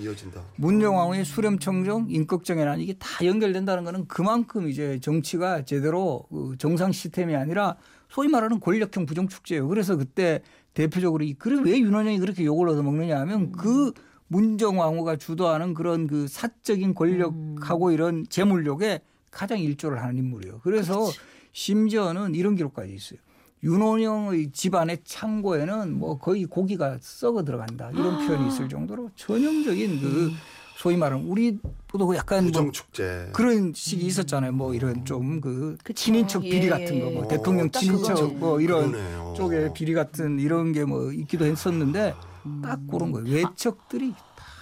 이어진다. 0.00 0.40
문정왕후의 0.56 1.24
수렴청정, 1.24 2.06
임꺽정이라는 2.08 2.80
이게 2.80 2.94
다 2.94 3.24
연결된다는 3.24 3.84
거는 3.84 4.06
그만큼 4.06 4.68
이제 4.68 5.00
정치가 5.00 5.64
제대로 5.64 6.26
그 6.30 6.54
정상 6.58 6.92
시스템이 6.92 7.34
아니라 7.34 7.76
소위 8.08 8.28
말하는 8.28 8.60
권력형 8.60 9.06
부정축제예요. 9.06 9.66
그래서 9.66 9.96
그때 9.96 10.42
대표적으로 10.74 11.24
이 11.24 11.34
그래 11.34 11.60
왜 11.64 11.78
윤원영이 11.78 12.18
그렇게 12.20 12.44
욕을 12.44 12.68
얻어 12.68 12.82
먹느냐 12.82 13.18
하면 13.20 13.50
그 13.52 13.92
문정왕후가 14.28 15.16
주도하는 15.16 15.74
그런 15.74 16.06
그 16.06 16.28
사적인 16.28 16.94
권력하고 16.94 17.90
이런 17.90 18.26
재물욕에 18.28 19.00
가장 19.30 19.58
일조를 19.58 20.02
하는 20.02 20.18
인물이에요. 20.18 20.60
그래서 20.62 21.10
심지어는 21.52 22.34
이런 22.34 22.54
기록까지 22.54 22.92
있어요. 22.92 23.18
윤원영의 23.62 24.50
집안의 24.52 24.98
창고에는 25.04 25.94
뭐 25.98 26.18
거의 26.18 26.44
고기가 26.44 26.98
썩어 27.00 27.42
들어간다 27.44 27.90
이런 27.92 28.26
표현이 28.26 28.48
있을 28.48 28.68
정도로 28.68 29.10
전형적인 29.16 30.00
그 30.00 30.30
소위 30.76 30.96
말하는 30.96 31.24
우리보다 31.26 32.04
약간 32.16 32.44
뭐 32.44 32.46
부정 32.52 32.70
축제. 32.72 33.30
그런 33.32 33.72
식이 33.74 34.04
있었잖아요. 34.04 34.52
뭐 34.52 34.74
이런 34.74 35.04
좀 35.06 35.40
그. 35.40 35.78
친인척 35.94 36.42
비리 36.42 36.66
예, 36.66 36.68
같은 36.68 37.00
거, 37.00 37.10
뭐 37.10 37.24
예. 37.24 37.28
대통령 37.28 37.66
어, 37.66 37.70
딱 37.70 37.80
친인척. 37.80 38.34
뭐 38.36 38.60
이런 38.60 38.92
그러네요. 38.92 39.34
쪽에 39.36 39.72
비리 39.72 39.94
같은 39.94 40.38
이런 40.38 40.72
게 40.72 40.84
뭐 40.84 41.10
있기도 41.12 41.46
했었는데 41.46 42.14
딱 42.62 42.78
그런 42.90 43.10
거예요. 43.10 43.26
외척들이 43.34 44.12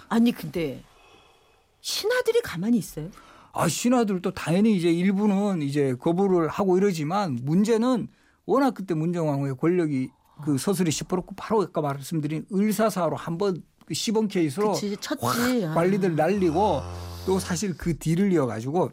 아니 0.09 0.31
근데 0.33 0.83
신하들이 1.81 2.41
가만히 2.43 2.79
있어요? 2.79 3.11
아 3.53 3.69
신하들도 3.69 4.31
당연히 4.31 4.77
이제 4.77 4.91
일부는 4.91 5.63
이제 5.63 5.95
거부를 5.99 6.49
하고 6.49 6.79
이러지만 6.79 7.41
문제는 7.43 8.09
워낙 8.47 8.73
그때 8.75 8.95
문정왕후의 8.95 9.57
권력이 9.57 10.11
그 10.45 10.59
서슬이 10.59 10.91
시퍼렇고 10.91 11.35
바로 11.37 11.63
아까 11.63 11.81
말씀드린 11.81 12.45
을사사로 12.53 13.17
한번 13.17 13.63
그 13.87 13.95
시범 13.95 14.29
케이스로 14.29 14.73
그치 14.73 15.65
아. 15.67 15.75
관리들 15.75 16.17
날리고 16.17 16.81
또 17.27 17.39
사실 17.39 17.77
그 17.77 17.97
뒤를 17.99 18.33
이어가지고 18.33 18.91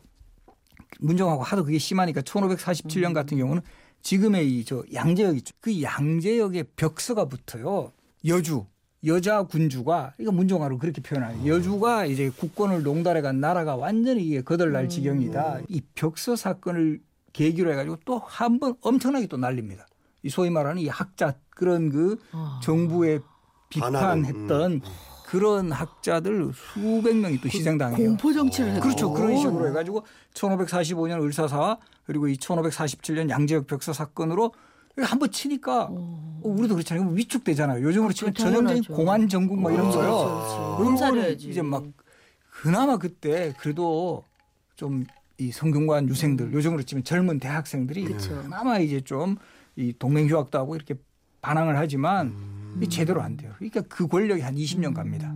문정하고 0.99 1.41
하도 1.43 1.63
그게 1.65 1.77
심하니까 1.77 2.21
1547년 2.21 3.13
같은 3.13 3.37
경우는 3.37 3.61
지금의 4.01 4.47
이 4.59 4.63
저 4.65 4.83
양재역 4.93 5.37
있죠. 5.37 5.53
그 5.59 5.81
양재역에 5.81 6.63
벽서가 6.75 7.25
붙어요. 7.25 7.91
여주 8.25 8.65
여자 9.05 9.43
군주가 9.43 10.13
이거 10.19 10.31
문정화로 10.31 10.77
그렇게 10.77 11.01
표현하요 11.01 11.47
여주가 11.47 12.05
이제 12.05 12.29
국권을 12.29 12.83
농달해 12.83 13.21
간 13.21 13.39
나라가 13.39 13.75
완전히 13.75 14.23
이게 14.23 14.41
거덜날 14.41 14.89
지경이다. 14.89 15.61
이 15.69 15.81
벽서 15.95 16.35
사건을 16.35 17.01
계기로 17.33 17.71
해가지고 17.71 17.97
또 18.05 18.19
한 18.19 18.59
번 18.59 18.75
엄청나게 18.81 19.27
또 19.27 19.37
날립니다. 19.37 19.85
이 20.23 20.29
소위 20.29 20.49
말하는 20.49 20.81
이 20.81 20.87
학자 20.87 21.33
그런 21.49 21.89
그 21.89 22.17
아. 22.31 22.59
정부에 22.63 23.19
비판했던 23.69 24.71
음. 24.73 24.81
그런 25.25 25.71
학자들 25.71 26.51
수백 26.53 27.15
명이 27.15 27.39
또 27.39 27.47
희생당해요. 27.47 27.97
공포 27.97 28.33
정치를 28.33 28.71
했고. 28.73 28.81
그렇죠. 28.83 29.11
그런 29.13 29.37
식으로 29.37 29.67
해가지고 29.69 30.05
1545년 30.33 31.21
을사사 31.23 31.77
그리고 32.05 32.27
이 32.27 32.35
1547년 32.35 33.29
양재역 33.29 33.65
벽서 33.67 33.93
사건으로 33.93 34.51
한번 35.01 35.31
치니까 35.31 35.87
어, 35.89 36.41
우리도 36.43 36.75
그렇잖아요. 36.75 37.07
위축되잖아요. 37.11 37.81
요즘으로 37.81 38.11
치면 38.11 38.33
그렇죠. 38.33 38.51
전형적인. 38.53 38.83
공안 38.95 39.29
전국 39.29 39.57
막 39.57 39.71
이런 39.73 39.89
그렇지, 39.89 39.97
거요. 39.97 40.17
그렇지. 40.17 40.55
그런 40.77 40.87
엄살해야지. 40.91 41.37
거는 41.37 41.49
이제 41.51 41.61
막 41.61 41.83
그나마 42.49 42.97
그때 42.97 43.53
그래도 43.57 44.25
좀 44.75 45.05
이 45.41 45.51
성균관 45.51 46.07
유생들 46.07 46.53
요즘으로 46.53 46.83
치면 46.83 47.03
젊은 47.03 47.39
대학생들이 47.39 48.03
그렇죠. 48.03 48.41
그나마 48.43 48.77
이제 48.79 49.01
좀 49.01 49.37
이 49.77 49.93
동맹 49.97 50.27
휴학도 50.27 50.57
하고 50.59 50.75
이렇게 50.75 50.95
반항을 51.39 51.77
하지만 51.77 52.35
이게 52.75 52.89
제대로 52.89 53.21
안 53.21 53.37
돼요. 53.37 53.53
그러니까 53.57 53.79
그 53.87 54.05
권력이 54.05 54.41
한 54.41 54.53
20년 54.55 54.93
갑니다. 54.93 55.33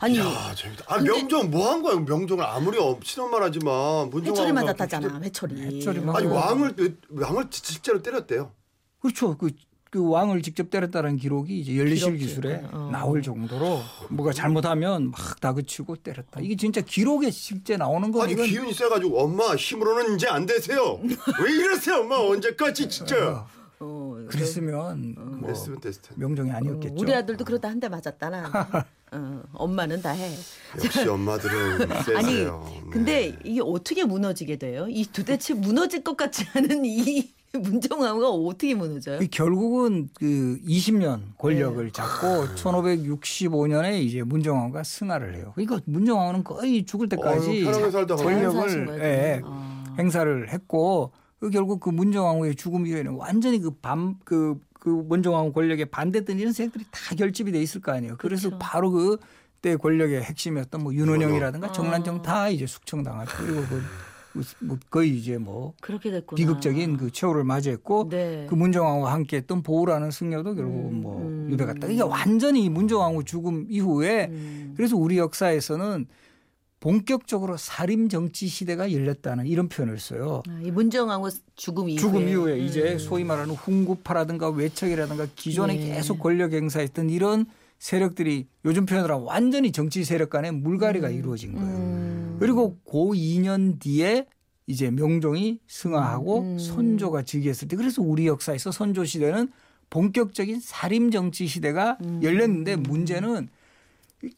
아니 0.00 0.18
야 0.18 0.24
재밌다. 0.56 0.84
아 0.88 0.98
명정 1.00 1.48
뭐한 1.52 1.82
거야? 1.82 2.00
명정을 2.00 2.44
아무리 2.44 2.78
없이는 2.78 3.30
말하지만 3.30 4.10
문정왕후가 4.10 4.20
회초리 4.20 4.52
그렇게 4.52 4.52
맞았다잖아. 4.66 5.20
회초리. 5.22 5.60
회초리 5.62 6.00
맞- 6.00 6.16
아니 6.16 6.26
어. 6.26 6.30
왕을 6.34 6.98
왕을 7.10 7.46
실제로 7.52 8.02
때렸대요. 8.02 8.50
그렇죠. 9.00 9.36
그, 9.38 9.52
그 9.90 10.06
왕을 10.06 10.42
직접 10.42 10.70
때렸다는 10.70 11.16
기록이 11.16 11.60
이제 11.60 11.76
열리실. 11.78 12.16
기술에 12.18 12.62
어. 12.72 12.90
나올 12.92 13.22
정도로 13.22 13.80
뭐가 14.10 14.32
잘못하면 14.32 15.10
막 15.10 15.40
다그치고 15.40 15.96
때렸다. 15.96 16.40
이게 16.40 16.56
진짜 16.56 16.80
기록에 16.80 17.30
실제 17.30 17.76
나오는 17.76 18.10
거 18.12 18.22
아니 18.22 18.32
이건 18.34 18.46
기운이 18.46 18.72
세가지고 18.74 19.18
엄마 19.22 19.54
힘으로는 19.54 20.16
이제 20.16 20.26
안 20.28 20.44
되세요. 20.46 21.00
왜 21.42 21.52
이러세요, 21.52 22.00
엄마 22.00 22.16
언제까지 22.16 22.88
진짜? 22.88 23.46
어, 23.80 24.26
그랬으면 24.28 25.14
뭐 25.40 25.48
됐으면 25.48 25.80
됐을 25.80 26.02
텐데. 26.02 26.20
명정이 26.20 26.50
아니었겠죠. 26.50 26.94
우리 26.98 27.14
아들도 27.14 27.44
그러다 27.44 27.68
한 27.68 27.78
대 27.80 27.88
맞았다 27.88 28.28
나. 28.28 28.84
어, 29.10 29.42
엄마는 29.54 30.02
다 30.02 30.10
해. 30.10 30.34
역시 30.84 31.08
엄마들은 31.08 31.90
아니 32.14 32.26
세세요. 32.26 32.62
네. 32.66 32.82
근데 32.90 33.38
이게 33.44 33.60
어떻게 33.62 34.04
무너지게 34.04 34.56
돼요? 34.56 34.86
이 34.90 35.06
도대체 35.10 35.54
무너질 35.54 36.02
것 36.04 36.14
같지 36.16 36.44
않은 36.54 36.84
이 36.84 37.30
문정왕후가 37.58 38.28
어떻게 38.28 38.74
무너져요? 38.74 39.20
이 39.20 39.28
결국은 39.28 40.08
그 40.14 40.58
20년 40.66 41.20
권력을 41.38 41.82
네. 41.84 41.90
잡고 41.90 42.54
1565년에 42.54 44.02
이제 44.02 44.22
문정왕후가 44.22 44.82
승하를 44.82 45.34
해요. 45.34 45.52
그러니까 45.54 45.80
문정왕후는 45.86 46.44
거의 46.44 46.84
죽을 46.84 47.08
때까지 47.08 47.66
어휴, 47.66 48.06
권력을 48.16 48.86
거예요, 48.86 49.02
예, 49.02 49.40
아. 49.44 49.84
행사를 49.98 50.48
했고 50.52 51.12
그 51.40 51.50
결국 51.50 51.80
그 51.80 51.88
문정왕후의 51.90 52.56
죽음 52.56 52.86
이후에는 52.86 53.12
완전히 53.14 53.60
그밤그 53.60 54.60
그 54.74 54.88
문정왕후 54.88 55.52
권력에 55.52 55.86
반대했던 55.86 56.38
이런 56.38 56.52
세력들이 56.52 56.84
다 56.90 57.14
결집이 57.16 57.52
돼 57.52 57.60
있을 57.62 57.80
거 57.80 57.92
아니에요. 57.92 58.16
그래서 58.18 58.48
그렇죠. 58.50 58.58
바로 58.58 58.90
그 58.90 59.18
때 59.60 59.76
권력의 59.76 60.22
핵심이었던 60.22 60.82
뭐 60.82 60.94
윤원영이라든가 60.94 61.68
아. 61.68 61.72
정난정 61.72 62.22
다 62.22 62.48
이제 62.48 62.66
숙청당하고 62.66 63.30
그리고 63.36 63.60
그, 63.62 63.68
그뭐 63.68 63.80
거의 64.90 65.16
이제 65.16 65.38
뭐 65.38 65.74
그렇게 65.80 66.10
됐구나. 66.10 66.36
비극적인 66.36 66.96
그 66.96 67.10
최후를 67.10 67.44
맞이했고 67.44 68.08
네. 68.08 68.46
그 68.48 68.54
문정왕후와 68.54 69.12
함께 69.12 69.38
했던 69.38 69.62
보우라는 69.62 70.10
승려도 70.10 70.54
결국은 70.54 71.00
뭐 71.00 71.18
음. 71.20 71.48
유배갔다. 71.50 71.80
그러니까 71.80 72.06
완전히 72.06 72.68
문정왕후 72.68 73.24
죽음 73.24 73.66
이후에 73.68 74.26
음. 74.30 74.74
그래서 74.76 74.96
우리 74.96 75.18
역사에서는 75.18 76.06
본격적으로 76.80 77.56
살림 77.56 78.08
정치 78.08 78.46
시대가 78.46 78.92
열렸다는 78.92 79.46
이런 79.46 79.68
표현을 79.68 79.98
써요. 79.98 80.42
아, 80.48 80.60
이 80.62 80.70
문정왕후 80.70 81.30
죽음 81.56 81.88
이후에. 81.88 82.00
죽음 82.00 82.28
이후에 82.28 82.58
이제 82.58 82.92
음. 82.92 82.98
소위 82.98 83.24
말하는 83.24 83.54
훈구파라든가 83.54 84.50
외척이라든가 84.50 85.26
기존에 85.34 85.74
예. 85.74 85.94
계속 85.94 86.20
권력 86.20 86.52
행사했던 86.52 87.10
이런 87.10 87.46
세력들이 87.80 88.46
요즘 88.64 88.86
표현으로 88.86 89.14
하면 89.14 89.26
완전히 89.26 89.72
정치 89.72 90.04
세력 90.04 90.30
간의 90.30 90.52
물갈이가 90.52 91.10
이루어진 91.10 91.54
거예요. 91.54 92.17
음. 92.38 92.40
그리고 92.40 92.78
고 92.84 93.12
2년 93.14 93.78
뒤에 93.80 94.26
이제 94.66 94.90
명종이 94.90 95.58
승하하고 95.66 96.40
음. 96.40 96.58
선조가 96.58 97.22
즉위했을 97.22 97.68
때 97.68 97.76
그래서 97.76 98.02
우리 98.02 98.26
역사에서 98.26 98.70
선조 98.70 99.04
시대는 99.04 99.50
본격적인 99.90 100.60
사림 100.60 101.10
정치 101.10 101.46
시대가 101.46 101.96
음. 102.02 102.20
열렸는데 102.22 102.76
문제는 102.76 103.48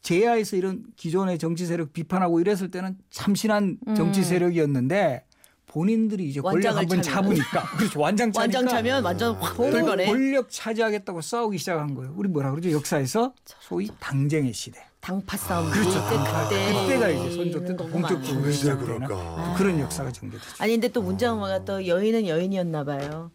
제야에서 0.02 0.57
이런 0.57 0.85
기존의 0.97 1.38
정치 1.38 1.66
세력 1.66 1.92
비판하고 1.92 2.40
이랬을 2.40 2.71
때는 2.71 2.99
참신한 3.11 3.78
정치 3.97 4.21
음. 4.21 4.25
세력이었는데 4.25 5.25
본인들이 5.66 6.28
이제 6.28 6.40
권력 6.40 6.76
한번. 6.76 7.00
잡으니까 7.00 7.62
그렇죠 7.78 8.00
완장 8.00 8.30
차니까 8.33 8.40
완장 8.59 8.69
차면 8.69 9.04
완전 9.04 9.35
확 9.37 9.57
권- 9.57 9.71
돌변해. 9.71 10.07
권력 10.07 10.49
차지하겠다고 10.50 11.21
싸우기 11.21 11.59
시작한 11.59 11.95
거예요. 11.95 12.12
우리 12.16 12.28
뭐라 12.28 12.50
그러죠? 12.50 12.71
역사에서 12.73 13.33
소위 13.61 13.88
당쟁의 14.00 14.52
시대. 14.52 14.80
당파 15.00 15.37
싸움. 15.37 15.71
그렇죠. 15.71 16.02
그때 16.04 16.16
당파. 16.16 16.49
그때 16.49 16.73
그때가 16.73 17.09
이제 17.09 17.37
선조 17.37 17.64
때 17.64 17.73
너무 17.75 17.90
본격적으로 17.90 18.50
시작되는 18.50 18.85
그럴까? 19.07 19.54
그런 19.57 19.80
역사가 19.80 20.12
전개됐죠. 20.12 20.57
아니 20.59 20.73
근데 20.75 20.88
또 20.88 21.02
문장엄마가 21.02 21.64
또 21.64 21.87
여인은 21.87 22.26
여인이었나 22.26 22.85
봐요. 22.85 23.30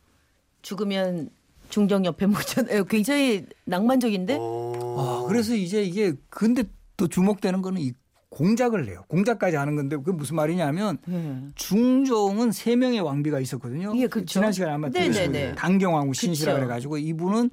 죽으면 0.61 1.29
중정 1.69 2.05
옆에 2.05 2.27
묻혔. 2.27 2.65
굉장히 2.87 3.45
낭만적인데. 3.65 4.37
어. 4.39 4.95
아, 4.97 5.27
그래서 5.27 5.55
이제 5.55 5.83
이게 5.83 6.13
근데 6.29 6.63
또 6.97 7.07
주목되는 7.07 7.61
거는 7.61 7.81
이 7.81 7.93
공작을 8.29 8.85
내요. 8.85 9.03
공작까지 9.07 9.55
하는 9.55 9.75
건데 9.75 9.95
그게 9.95 10.11
무슨 10.11 10.35
말이냐면 10.35 10.97
예. 11.09 11.41
중종은 11.55 12.51
세 12.51 12.75
명의 12.75 12.99
왕비가 12.99 13.39
있었거든요. 13.39 13.93
예, 13.95 14.07
그렇죠. 14.07 14.27
지난 14.27 14.51
시간에 14.51 14.73
아마 14.73 14.89
네네네. 14.89 15.11
들으신 15.13 15.31
거예요. 15.31 15.55
당경왕후 15.55 16.13
신씨라 16.13 16.53
그쵸. 16.53 16.65
그래 16.65 16.73
가지고 16.73 16.97
이분은 16.97 17.49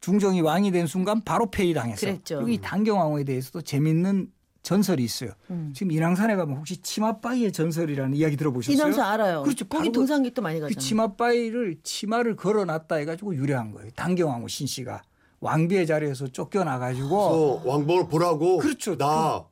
중종이 0.00 0.40
왕이 0.40 0.70
된 0.72 0.86
순간 0.86 1.22
바로 1.22 1.50
폐위당했어요. 1.50 2.12
그랬죠. 2.12 2.36
그리고 2.36 2.50
이 2.50 2.58
당경왕후에 2.58 3.24
대해서도 3.24 3.62
재밌는 3.62 4.30
전설이 4.62 5.02
있어요. 5.02 5.30
음. 5.50 5.72
지금 5.74 5.92
인왕산에 5.92 6.36
가면 6.36 6.56
혹시 6.56 6.76
치마바위의 6.78 7.52
전설이라는 7.52 8.14
이야기 8.14 8.36
들어보셨어요? 8.36 8.74
인왕산 8.74 9.04
알아요. 9.04 9.42
그렇죠. 9.42 9.66
거기 9.66 9.90
등산객도 9.90 10.42
많이 10.42 10.58
그 10.58 10.66
가잖아요. 10.66 10.80
치마바위를 10.80 11.76
치마를 11.82 12.36
걸어놨다 12.36 12.96
해가지고 12.96 13.34
유래한 13.36 13.72
거예요. 13.72 13.90
당경왕후 13.96 14.48
신씨가 14.48 15.02
왕비의 15.40 15.86
자리에서 15.86 16.28
쫓겨나가지고 16.28 17.62
왕복을 17.64 18.08
보라고. 18.08 18.58
그렇죠. 18.58 18.96
나. 18.96 19.44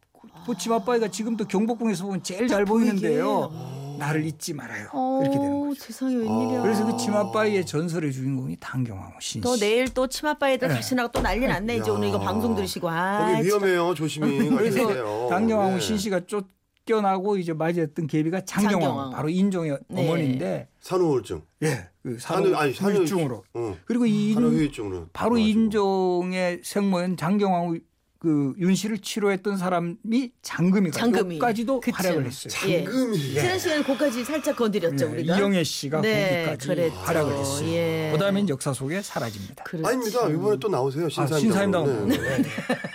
그 0.46 0.56
치마바위가 0.56 1.08
지금도 1.08 1.46
경복궁에서 1.46 2.04
보면 2.04 2.22
제일 2.22 2.48
잘 2.48 2.64
보이는데요. 2.64 3.50
나를 3.98 4.24
잊지 4.24 4.54
말아요. 4.54 4.88
이렇게 5.22 5.38
되는 5.38 5.52
어, 5.52 5.68
거죠. 5.68 5.80
세상에 5.82 6.14
웬일이야. 6.14 6.62
그래서 6.62 6.86
그 6.86 6.96
치마바위의 6.96 7.66
전설의 7.66 8.12
주인공이 8.12 8.56
당경왕후 8.60 9.14
신씨. 9.20 9.40
또 9.40 9.56
내일 9.56 9.92
또 9.92 10.06
치맛바위들 10.06 10.68
네. 10.68 10.74
다시 10.74 10.94
나가 10.94 11.10
또 11.10 11.20
난리 11.20 11.46
났네 11.46 11.76
이제 11.78 11.90
야. 11.90 11.94
오늘 11.94 12.08
이거 12.08 12.18
방송 12.20 12.54
들으시고 12.54 12.88
아 12.88 13.32
거기 13.34 13.46
위험해요. 13.46 13.94
조심히 13.94 14.38
그래서. 14.48 15.28
당경왕후 15.28 15.74
네. 15.74 15.80
신 15.80 15.98
씨가 15.98 16.20
쫓겨나고 16.26 17.36
이제 17.36 17.52
맞이했던 17.52 18.06
계비가 18.06 18.44
장경왕후. 18.44 19.10
바로 19.12 19.28
인종의 19.28 19.78
네. 19.88 20.04
어머니인데, 20.08 20.68
산후우울증. 20.80 21.42
예, 21.62 21.88
그 22.02 22.18
산후 22.18 22.54
아니 22.54 22.72
산후 22.72 22.92
산후유증으로. 22.92 23.44
응. 23.56 23.76
그리고 23.84 24.06
이 24.06 24.28
인- 24.28 24.34
산후유증으로. 24.34 25.08
바로 25.12 25.36
인종의 25.38 26.60
생모인 26.64 27.16
장경왕후 27.16 27.78
그 28.20 28.52
윤씨를 28.58 28.98
치료했던 28.98 29.56
사람이 29.58 30.32
장금이가 30.42 30.98
장금이. 30.98 31.38
그쵸. 31.38 31.92
활약을 31.94 32.26
했어요. 32.26 32.68
예. 32.68 32.82
장금이. 32.84 33.18
지난 33.18 33.58
시간에 33.58 33.82
그까지 33.84 34.24
살짝 34.24 34.56
건드렸죠 34.56 35.06
예, 35.06 35.10
우리가. 35.10 35.38
이영애 35.38 35.62
씨가 35.62 36.00
네, 36.00 36.44
거기까지 36.46 36.66
그랬죠. 36.68 36.96
활약을 36.96 37.38
했어요. 37.38 37.68
예. 37.68 38.10
그다음에 38.12 38.44
역사 38.48 38.72
속에 38.72 39.02
사라집니다. 39.02 39.62
그렇죠. 39.62 39.86
아닙니다. 39.86 40.28
이번에 40.30 40.58
또 40.58 40.68
나오세요. 40.68 41.06
아, 41.06 41.08
신사임당. 41.08 41.38
신사임당 41.40 42.08
네. 42.08 42.18
네. 42.18 42.48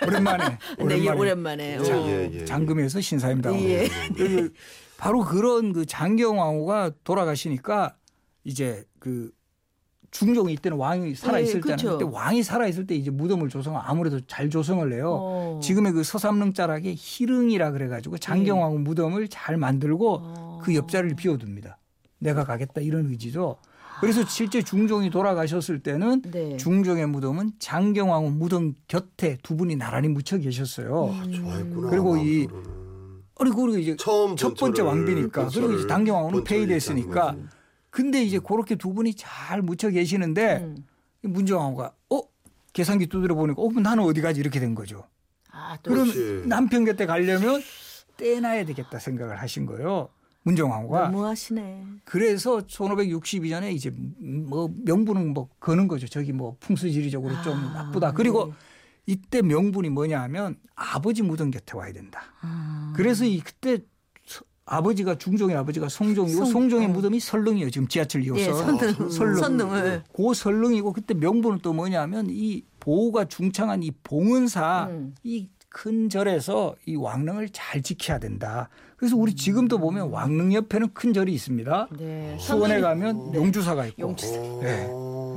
오랜만에 0.06 0.58
네, 0.86 1.04
예, 1.04 1.08
오랜만에. 1.08 1.82
자, 1.82 1.96
어. 1.98 2.06
예, 2.06 2.30
예. 2.30 2.44
장금에서 2.44 3.00
신사임당 3.00 3.58
예. 3.62 3.88
그 4.14 4.52
바로 4.98 5.24
그런 5.24 5.72
그 5.72 5.86
장경왕후가 5.86 6.90
돌아가시니까 7.02 7.96
이제 8.44 8.84
그 8.98 9.30
중종이 10.14 10.52
이때는 10.52 10.78
왕이 10.78 11.16
살아 11.16 11.40
있을 11.40 11.56
예, 11.56 11.60
때는 11.60 11.76
그쵸. 11.76 11.98
그때 11.98 12.08
왕이 12.08 12.44
살아 12.44 12.68
있을 12.68 12.86
때 12.86 12.94
이제 12.94 13.10
무덤을 13.10 13.48
조성 13.48 13.76
아무래도 13.76 14.20
잘 14.28 14.48
조성을 14.48 14.92
해요. 14.92 15.18
어. 15.20 15.60
지금의 15.60 15.92
그 15.92 16.04
서삼릉 16.04 16.52
자락에 16.52 16.94
희릉이라 16.96 17.72
그래가지고 17.72 18.18
장경왕후 18.18 18.78
무덤을 18.78 19.26
잘 19.26 19.56
만들고 19.56 20.20
어. 20.22 20.60
그 20.62 20.76
옆자리를 20.76 21.16
비워둡니다. 21.16 21.78
내가 22.20 22.44
가겠다 22.44 22.80
이런 22.80 23.10
의지죠. 23.10 23.56
그래서 24.00 24.24
실제 24.24 24.62
중종이 24.62 25.10
돌아가셨을 25.10 25.80
때는 25.80 26.22
네. 26.30 26.56
중종의 26.58 27.08
무덤은 27.08 27.54
장경왕후 27.58 28.30
무덤 28.30 28.74
곁에 28.86 29.38
두 29.42 29.56
분이 29.56 29.74
나란히 29.74 30.06
묻혀 30.06 30.38
계셨어요. 30.38 31.06
음. 31.06 31.32
좋아했구나. 31.32 31.90
그리고 31.90 32.16
이-. 32.18 32.46
그리고 33.34 33.68
이제 33.76 33.96
처음 33.96 34.36
첫 34.36 34.54
번째 34.54 34.82
왕비니까 34.82 35.48
그리고 35.48 35.72
이제 35.72 35.88
본처를 35.88 36.44
폐위됐으니까. 36.44 37.34
근데 37.94 38.24
이제 38.24 38.40
그렇게 38.40 38.74
두 38.74 38.92
분이 38.92 39.14
잘 39.14 39.62
묻혀 39.62 39.88
계시는데 39.88 40.56
음. 40.64 40.84
이 41.24 41.28
문정왕후가 41.28 41.94
어 42.10 42.20
계산기 42.72 43.06
두드려 43.06 43.36
보니까 43.36 43.62
어 43.62 43.70
나는 43.70 44.02
어디 44.02 44.20
가지 44.20 44.40
이렇게 44.40 44.58
된 44.58 44.74
거죠. 44.74 45.06
아, 45.52 45.78
또 45.80 45.92
그럼 45.92 46.10
그렇지. 46.10 46.48
남편 46.48 46.84
곁에 46.84 47.06
가려면 47.06 47.62
떼놔야 48.16 48.64
되겠다 48.64 48.98
생각을 48.98 49.40
하신 49.40 49.64
거예요. 49.66 50.08
문정왕후가 50.42 51.02
너무하시네. 51.10 51.84
그래서 52.04 52.58
1562년에 52.66 53.72
이제 53.72 53.92
뭐 54.18 54.68
명분은 54.84 55.32
뭐 55.32 55.48
거는 55.60 55.86
거죠. 55.86 56.08
저기 56.08 56.32
뭐 56.32 56.56
풍수지리적으로 56.58 57.40
좀 57.42 57.54
아, 57.54 57.84
나쁘다. 57.84 58.10
그리고 58.12 58.46
네. 58.46 58.52
이때 59.06 59.40
명분이 59.40 59.90
뭐냐 59.90 60.20
하면 60.22 60.56
아버지 60.74 61.22
무덤 61.22 61.52
곁에 61.52 61.76
와야 61.76 61.92
된다. 61.92 62.22
아. 62.40 62.92
그래서 62.96 63.24
이 63.24 63.38
그때 63.38 63.76
서- 63.76 63.84
아버지가 64.66 65.16
중종의 65.16 65.56
아버지가 65.56 65.88
송종이고 65.88 66.44
송- 66.44 66.52
송종의 66.52 66.86
어. 66.88 66.90
무덤이 66.90 67.20
설릉이에요. 67.20 67.70
지금 67.70 67.86
지하철 67.86 68.24
이어서 68.24 68.40
예, 68.40 68.44
선릉, 68.52 69.10
설릉. 69.10 69.36
선릉을. 69.36 70.04
그 70.14 70.34
설릉이고 70.34 70.92
그때 70.92 71.12
명분은 71.14 71.58
또 71.62 71.72
뭐냐면 71.74 72.28
이 72.30 72.62
보호가 72.80 73.26
중창한 73.26 73.82
이 73.82 73.90
봉은사 74.02 74.86
음. 74.90 75.14
이큰 75.22 76.08
절에서 76.08 76.76
이 76.86 76.96
왕릉을 76.96 77.50
잘 77.50 77.82
지켜야 77.82 78.18
된다. 78.18 78.70
그래서 78.96 79.16
우리 79.16 79.34
지금도 79.34 79.78
보면 79.78 80.08
왕릉 80.08 80.54
옆에는 80.54 80.94
큰 80.94 81.12
절이 81.12 81.32
있습니다. 81.34 81.88
네. 81.98 82.36
수원에 82.40 82.80
가면 82.80 83.32
네. 83.32 83.38
용주사가 83.38 83.84
있고 83.86 84.02
용주사. 84.02 84.38
네. 84.62 84.88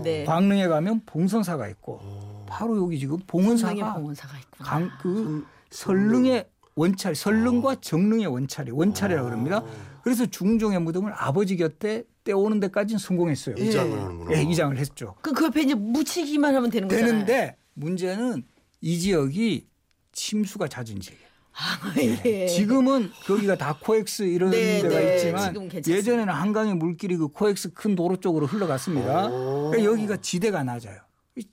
네. 0.03 0.23
광릉에 0.23 0.67
가면 0.67 1.01
봉선사가 1.05 1.67
있고 1.69 2.45
바로 2.47 2.81
여기 2.81 2.97
지금 2.97 3.17
봉은사가 3.27 3.73
있구나. 3.73 4.69
강, 4.69 4.89
그 5.01 5.45
설릉의 5.69 6.47
원찰, 6.77 7.15
설릉과 7.15 7.81
정릉의 7.81 8.27
원찰이 8.27 8.71
원찰이라 8.71 9.23
고 9.23 9.29
그럽니다. 9.29 9.63
그래서 10.03 10.25
중종의 10.27 10.79
무덤을 10.79 11.11
아버지 11.13 11.57
곁에 11.57 12.03
떼오는 12.23 12.59
데까지는 12.59 12.99
성공했어요. 12.99 13.55
이장을 13.57 13.99
하는구나. 13.99 14.37
예, 14.37 14.43
이장을 14.43 14.77
했죠. 14.77 15.15
그럼 15.21 15.35
그 15.35 15.45
옆에 15.45 15.63
이제 15.63 15.73
묻히기만 15.73 16.55
하면 16.55 16.69
되는 16.69 16.87
거잖아요. 16.87 17.11
되는데 17.11 17.57
문제는 17.73 18.43
이 18.81 18.99
지역이 18.99 19.67
침수가 20.11 20.67
잦은 20.67 20.99
지역이에요. 20.99 21.27
아, 21.59 21.93
예. 22.25 22.45
지금은 22.45 23.09
거기가 23.25 23.57
다 23.57 23.79
코엑스 23.81 24.23
이런 24.23 24.51
네, 24.51 24.79
데가 24.83 24.99
네. 24.99 25.15
있지만. 25.15 25.69
예전에는 25.87 26.31
한강의 26.31 26.75
물길이 26.75 27.17
그 27.17 27.29
코엑스 27.29 27.73
큰 27.73 27.95
도로 27.95 28.17
쪽으로 28.17 28.45
흘러갔습니다. 28.45 29.29
오. 29.29 29.71
그러니까 29.71 29.91
여기가 29.91 30.17
지대가 30.17 30.63
낮아요. 30.63 30.99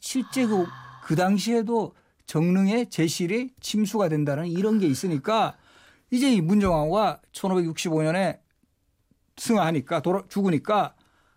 실제 0.00 0.46
그, 0.46 0.66
그 1.04 1.16
당시에도 1.16 1.94
정릉의 2.26 2.90
재실이 2.90 3.50
침수가 3.60 4.08
된다는 4.08 4.46
이런 4.46 4.78
게 4.78 4.86
있으니까 4.86 5.56
이제 6.10 6.32
이 6.32 6.40
문정왕후가 6.40 7.20
1565년에 7.32 8.38
승하니까 9.36 10.00
돌아 10.00 10.22
죽으니까 10.28 10.94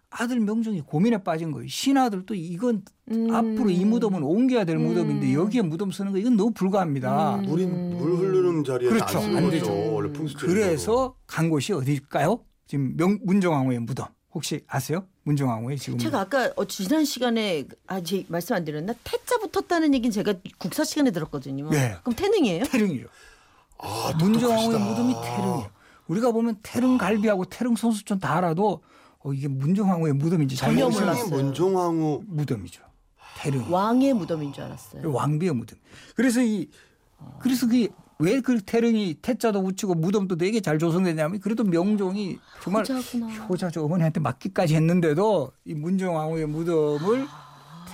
아들 0.09 0.39
명종이 0.39 0.81
고민에 0.81 1.23
빠진 1.23 1.51
거예요. 1.51 1.67
신하들도 1.67 2.33
이건 2.35 2.83
음. 3.11 3.33
앞으로 3.33 3.69
이 3.69 3.83
무덤은 3.83 4.23
옮겨야 4.23 4.63
될 4.63 4.77
무덤인데 4.77 5.33
여기에 5.33 5.63
무덤 5.63 5.91
쓰는 5.91 6.11
거 6.11 6.17
이건 6.17 6.37
너무 6.37 6.51
불가합니다. 6.51 7.37
물이 7.37 7.65
물 7.65 8.13
흐르는 8.13 8.63
자리에 8.63 8.89
그렇죠. 8.89 9.19
안. 9.19 9.49
되죠. 9.49 9.99
그래서 10.39 11.15
간 11.27 11.49
곳이 11.49 11.73
어디일까요? 11.73 12.39
지금 12.67 12.95
명, 12.95 13.19
문정왕후의 13.23 13.79
무덤 13.79 14.07
혹시 14.33 14.61
아세요? 14.67 15.05
문정왕후의 15.31 15.77
지금 15.77 15.97
제가 15.99 16.21
아까 16.21 16.51
어, 16.55 16.65
지난 16.65 17.03
시간에 17.05 17.65
아 17.85 18.01
제 18.01 18.25
말씀 18.29 18.55
안 18.55 18.63
드렸나 18.63 18.93
태자 19.03 19.37
붙었다는 19.39 19.93
얘기는 19.93 20.11
제가 20.11 20.33
국사 20.57 20.83
시간에 20.85 21.11
들었거든요. 21.11 21.69
네. 21.69 21.97
그럼 22.03 22.15
태능이에요? 22.15 22.63
태릉이죠. 22.65 23.07
아, 23.79 24.13
문정왕후의 24.17 24.71
똑똑하시다. 24.79 24.79
무덤이 24.79 25.13
태릉이에요. 25.23 25.69
우리가 26.07 26.31
보면 26.31 26.57
태릉 26.63 26.97
갈비하고 26.97 27.45
태릉 27.45 27.75
선수촌 27.75 28.19
다 28.19 28.37
알아도 28.37 28.81
어, 29.19 29.33
이게 29.33 29.47
문정왕후의 29.49 30.13
무덤인지 30.13 30.55
잘 30.55 30.73
전혀. 30.77 30.87
몰랐어요. 30.89 31.29
문종왕후 31.29 32.23
무덤이죠. 32.27 32.81
태릉. 33.39 33.71
왕의 33.71 34.13
무덤인 34.13 34.53
줄 34.53 34.63
알았어요. 34.63 35.11
왕비의 35.11 35.53
무덤. 35.53 35.77
그래서 36.15 36.41
이 36.41 36.69
그래서 37.39 37.67
그 37.67 37.87
왜 38.19 38.41
그 38.41 38.59
태릉이 38.61 39.17
태자도 39.21 39.61
붙이고 39.63 39.93
무덤도 39.93 40.37
되게 40.37 40.59
잘 40.59 40.79
조성되냐면 40.79 41.39
그래도 41.39 41.63
명종이 41.63 42.39
정말 42.63 42.81
효자구나. 42.83 43.27
효자죠 43.45 43.85
어머니한테 43.85 44.19
맡기까지 44.19 44.75
했는데도 44.75 45.51
이 45.65 45.73
문정왕후의 45.75 46.47
무덤을 46.47 47.27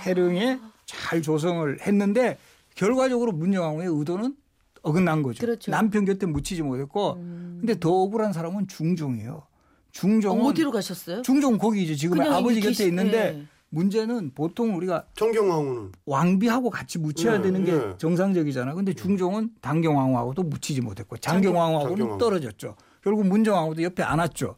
태릉에 0.02 0.58
잘 0.86 1.20
조성을 1.20 1.78
했는데 1.82 2.38
결과적으로 2.74 3.32
문정왕후의 3.32 3.88
의도는 3.88 4.34
어긋난 4.82 5.22
거죠. 5.22 5.40
그렇죠. 5.40 5.70
남편 5.70 6.04
곁에 6.04 6.26
묻히지 6.26 6.62
못했고 6.62 7.14
근데 7.14 7.78
더 7.78 7.90
억울한 7.90 8.32
사람은 8.32 8.68
중종이에요. 8.68 9.42
중종은 9.92 10.44
어 10.44 10.52
디로 10.54 10.70
가셨어요? 10.72 11.22
중종 11.22 11.56
거기죠. 11.58 11.94
지금 11.94 12.18
그냥 12.18 12.34
아버지 12.34 12.60
곁에 12.60 12.70
계시- 12.70 12.88
있는데 12.88 13.38
예. 13.40 13.46
문제는 13.74 14.32
보통 14.34 14.76
우리가 14.76 15.04
정경왕후는 15.16 15.92
왕비하고 16.06 16.70
같이 16.70 16.98
묻혀야 16.98 17.38
예, 17.38 17.42
되는 17.42 17.64
게 17.64 17.72
예. 17.72 17.94
정상적이잖아. 17.98 18.74
근데 18.74 18.92
중종은 18.94 19.50
당경왕후하고도 19.60 20.44
묻히지 20.44 20.80
못했고 20.80 21.16
장경왕후하고는 21.18 21.96
장경왕후. 21.96 22.18
떨어졌죠. 22.18 22.76
결국 23.02 23.26
문정왕후도 23.26 23.82
옆에 23.82 24.02
안 24.02 24.18
왔죠. 24.20 24.56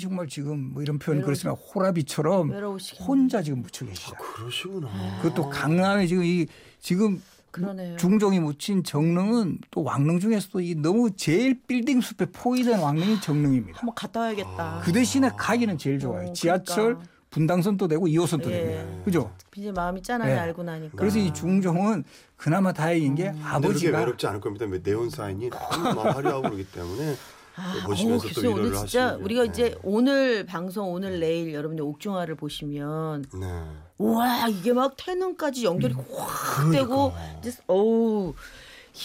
정말 0.00 0.26
지금 0.26 0.72
뭐 0.72 0.82
이런 0.82 0.98
표현 0.98 1.22
그렇지만 1.22 1.54
호라비처럼 1.54 2.50
외로우시겠네. 2.50 3.06
혼자 3.06 3.42
지금 3.42 3.62
묻혀 3.62 3.86
계시죠. 3.86 4.14
그러시구나. 4.16 4.88
그것도 5.22 5.50
강남에 5.50 6.06
지금 6.08 6.24
이 6.24 6.46
지금 6.80 7.22
그러네요. 7.52 7.96
중종이 7.96 8.40
묻힌 8.40 8.82
정릉은 8.82 9.58
또 9.70 9.84
왕릉 9.84 10.18
중에서도 10.18 10.60
이 10.60 10.74
너무 10.74 11.12
제일 11.14 11.60
빌딩 11.68 12.00
숲에 12.00 12.26
포위된 12.32 12.80
왕릉이 12.80 13.20
정릉입니다. 13.20 13.78
한번 13.78 13.94
갔다 13.94 14.20
와야겠다. 14.20 14.80
그 14.82 14.92
대신에 14.92 15.30
가기는 15.36 15.78
제일 15.78 16.00
좋아요. 16.00 16.28
어, 16.28 16.32
지하철 16.32 16.94
그러니까. 16.96 17.13
분당선도 17.34 17.88
되고 17.88 18.06
2호선도 18.06 18.46
예. 18.50 18.50
됩니다. 18.50 19.04
그죠? 19.04 19.30
이제 19.56 19.72
마음이 19.72 20.02
짠하게 20.02 20.32
네. 20.32 20.38
알고 20.38 20.62
나니까. 20.62 20.96
그래서 20.96 21.18
이 21.18 21.34
중종은 21.34 22.04
그나마 22.36 22.72
다행인 22.72 23.16
게 23.16 23.32
그게 23.32 23.42
아버지가 23.44 23.98
외롭지 23.98 24.26
않을 24.28 24.40
겁니다. 24.40 24.66
네온 24.82 25.10
사인이 25.10 25.50
너무 25.50 25.94
막 25.94 26.16
화려하고 26.16 26.42
그러기 26.42 26.64
때문에 26.70 27.16
아, 27.56 27.86
보시면서 27.86 28.26
어우, 28.26 28.28
또 28.28 28.34
글쎄요, 28.34 28.50
위로를 28.50 28.66
오늘 28.66 28.78
진짜 28.78 29.04
하시는 29.04 29.18
게. 29.18 29.24
우리가 29.24 29.42
네. 29.42 29.48
이제 29.48 29.78
오늘 29.82 30.46
방송 30.46 30.92
오늘 30.92 31.20
내일 31.20 31.52
여러분들 31.54 31.84
옥중화를 31.84 32.36
보시면 32.36 33.24
네. 33.40 33.62
와 33.98 34.48
이게 34.48 34.72
막 34.72 34.94
태능까지 34.96 35.64
연결이 35.64 35.94
음. 35.94 36.04
확 36.16 36.70
되고 36.70 37.12
이제 37.40 37.52
어우 37.66 38.34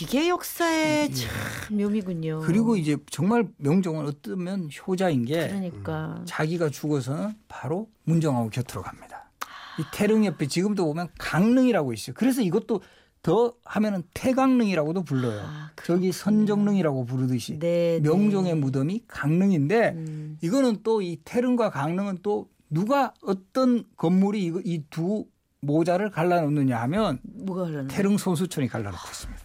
이게 0.01 0.29
역사의 0.29 1.11
참 1.13 1.29
묘미군요. 1.77 2.39
음, 2.39 2.41
그리고 2.45 2.75
이제 2.75 2.95
정말 3.09 3.47
명종은 3.57 4.05
어쩌면 4.05 4.69
효자인 4.87 5.25
게 5.25 5.47
그러니까 5.47 6.21
자기가 6.25 6.69
죽어서는 6.69 7.33
바로 7.47 7.89
문정하고 8.03 8.49
곁으로 8.49 8.81
갑니다. 8.81 9.31
이 9.79 9.83
태릉 9.93 10.25
옆에 10.25 10.47
지금도 10.47 10.85
보면 10.85 11.07
강릉이라고 11.17 11.93
있어요. 11.93 12.13
그래서 12.17 12.41
이것도 12.41 12.81
더 13.21 13.53
하면은 13.65 14.03
태강릉이라고도 14.13 15.03
불러요. 15.03 15.41
아, 15.43 15.71
저기 15.83 16.11
선정릉이라고 16.11 17.05
부르듯이 17.05 17.59
네, 17.59 17.99
명종의 18.01 18.55
무덤이 18.55 19.03
강릉인데 19.07 19.89
음. 19.95 20.37
이거는 20.41 20.83
또 20.83 21.01
이 21.01 21.17
태릉과 21.25 21.69
강릉은 21.71 22.19
또 22.21 22.47
누가 22.69 23.13
어떤 23.23 23.83
건물이 23.97 24.53
이두 24.63 25.25
모자를 25.61 26.09
갈라놓느냐 26.11 26.79
하면? 26.83 27.19
태릉 27.89 28.17
손수촌이 28.17 28.67
갈라놓고 28.67 29.03
있습니다. 29.09 29.38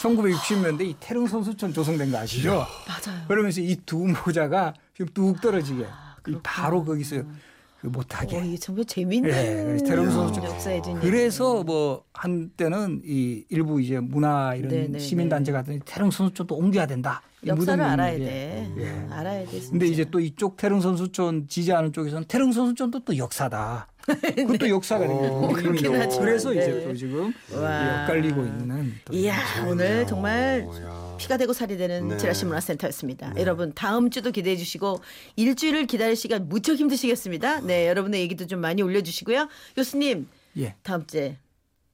1960년대 0.00 0.80
이 0.88 0.96
태릉 0.98 1.26
손수촌 1.26 1.72
조성된 1.72 2.10
거 2.10 2.18
아시죠? 2.18 2.66
맞아요. 2.86 3.20
그러면서 3.28 3.60
이 3.60 3.76
두 3.84 3.98
모자가 4.26 4.74
지금 4.96 5.12
뚝 5.12 5.40
떨어지게 5.40 5.84
아, 5.86 6.16
이 6.28 6.34
바로 6.42 6.84
거기서 6.84 7.22
그 7.80 7.86
못하게. 7.86 8.36
어, 8.36 8.42
이게 8.44 8.56
정말 8.58 8.84
재밌는 8.84 9.30
예, 9.30 9.64
그래서 9.64 9.84
태릉 9.86 10.10
선수 10.10 10.40
역사에 10.42 10.82
대한 10.82 11.00
그래서 11.00 11.62
뭐 11.64 12.04
한때는 12.12 13.02
이 13.06 13.44
일부 13.48 13.80
이제 13.80 13.98
문화 14.00 14.54
이런 14.54 14.68
네네네. 14.70 14.98
시민단체 14.98 15.50
같은 15.52 15.80
태릉 15.84 16.10
선수촌도 16.10 16.54
옮겨야 16.56 16.86
된다. 16.86 17.22
이 17.42 17.48
역사를 17.48 17.82
알아야 17.82 18.18
게. 18.18 18.24
돼. 18.24 18.70
예. 18.76 19.06
알아야 19.10 19.44
돼. 19.46 19.50
진짜. 19.50 19.70
근데 19.70 19.86
이제 19.86 20.04
또 20.10 20.20
이쪽 20.20 20.58
태릉 20.58 20.80
선수촌 20.82 21.46
지지하는 21.48 21.92
쪽에서는 21.94 22.24
태릉 22.28 22.52
선수촌도 22.52 23.04
또 23.06 23.16
역사다. 23.16 23.88
그것도 24.34 24.68
역사가 24.68 25.04
어, 25.04 25.08
되는 25.08 25.52
그렇긴 25.52 25.92
그래서 26.18 26.52
이제 26.52 26.66
네. 26.66 26.84
또 26.84 26.94
지금 26.94 27.32
와. 27.54 28.04
엇갈리고 28.04 28.42
있는 28.42 28.94
또 29.04 29.14
이야 29.14 29.36
오늘 29.66 30.06
정말 30.06 30.66
어, 30.68 30.82
야. 30.82 31.16
피가 31.18 31.36
되고 31.36 31.52
살이 31.52 31.76
되는 31.76 32.08
네. 32.08 32.16
지라시 32.16 32.44
문화센터였습니다. 32.46 33.34
여러분 33.36 33.72
다음 33.74 34.10
주도 34.10 34.30
기대해 34.30 34.56
주시고 34.56 35.00
일주일을 35.36 35.86
기다릴 35.86 36.16
시간 36.16 36.48
무척 36.48 36.76
힘드시겠습니다. 36.76 37.60
네 37.60 37.88
여러분의 37.88 38.20
얘기도 38.22 38.46
좀 38.46 38.60
많이 38.60 38.82
올려주시고요. 38.82 39.48
교수님 39.76 40.28
예. 40.58 40.74
다음 40.82 41.06
주에 41.06 41.36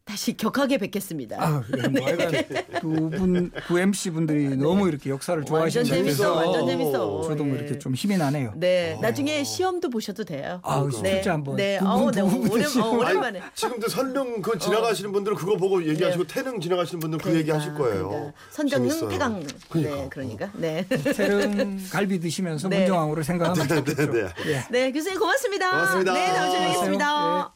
다시 0.07 0.37
격하게 0.37 0.79
뵙겠습니다. 0.79 1.37
아, 1.41 1.65
예, 1.77 1.89
뭐 1.89 2.07
하여간 2.07 2.33
두분 2.81 3.51
두 3.67 3.77
MC 3.77 4.11
분들이 4.13 4.57
너무 4.57 4.87
이렇게 4.87 5.11
역사를 5.11 5.37
완전 5.51 5.85
좋아하시는 5.85 5.85
것 5.85 5.95
재밌어, 5.97 6.35
완전 6.35 6.67
재밌어. 6.69 7.23
저도 7.23 7.45
뭐 7.45 7.57
예. 7.57 7.59
이렇게 7.59 7.79
좀 7.81 7.93
힘이 7.93 8.17
나네요. 8.17 8.53
네 8.55 8.97
나중에 9.03 9.43
시험도 9.43 9.91
보셔도 9.91 10.23
돼요. 10.23 10.61
아, 10.63 10.89
네, 11.03 11.17
진짜 11.17 11.33
한번 11.33 11.57
네, 11.57 11.79
두 11.81 11.85
분, 11.85 11.93
어우, 11.93 12.11
네, 12.13 12.21
두분 12.21 12.51
오랜, 12.53 12.69
시험. 12.69 12.89
어, 12.89 12.99
오랜 12.99 13.19
만에. 13.19 13.41
아니, 13.41 13.51
지금도 13.53 13.89
설령 13.89 14.43
그 14.43 14.57
지나가시는 14.57 15.11
분들은 15.11 15.37
그거 15.37 15.57
보고 15.57 15.85
얘기하시고 15.85 16.25
태릉 16.29 16.61
지나가시는 16.61 17.01
분들은 17.01 17.25
그 17.25 17.37
얘기 17.37 17.51
하실 17.51 17.75
거예요. 17.75 18.09
그러니까. 18.09 18.33
선정릉. 18.51 19.09
태강. 19.09 19.43
그러니까. 19.69 19.91
네 19.91 20.09
그러니까 20.09 20.51
네. 20.55 20.87
태릉 20.87 21.81
갈비 21.91 22.21
드시면서 22.21 22.69
네. 22.69 22.79
문정왕후를 22.79 23.25
생각하면 23.25 23.67
좋겠죠. 23.69 24.13
네, 24.13 24.23
네. 24.23 24.29
예. 24.53 24.65
네 24.71 24.93
교수님 24.93 25.19
고맙습니다. 25.19 25.69
고맙습니다. 25.71 26.13
네 26.15 26.27
다음 26.33 26.51
주에. 26.53 26.61
뵙겠습니다. 26.69 27.56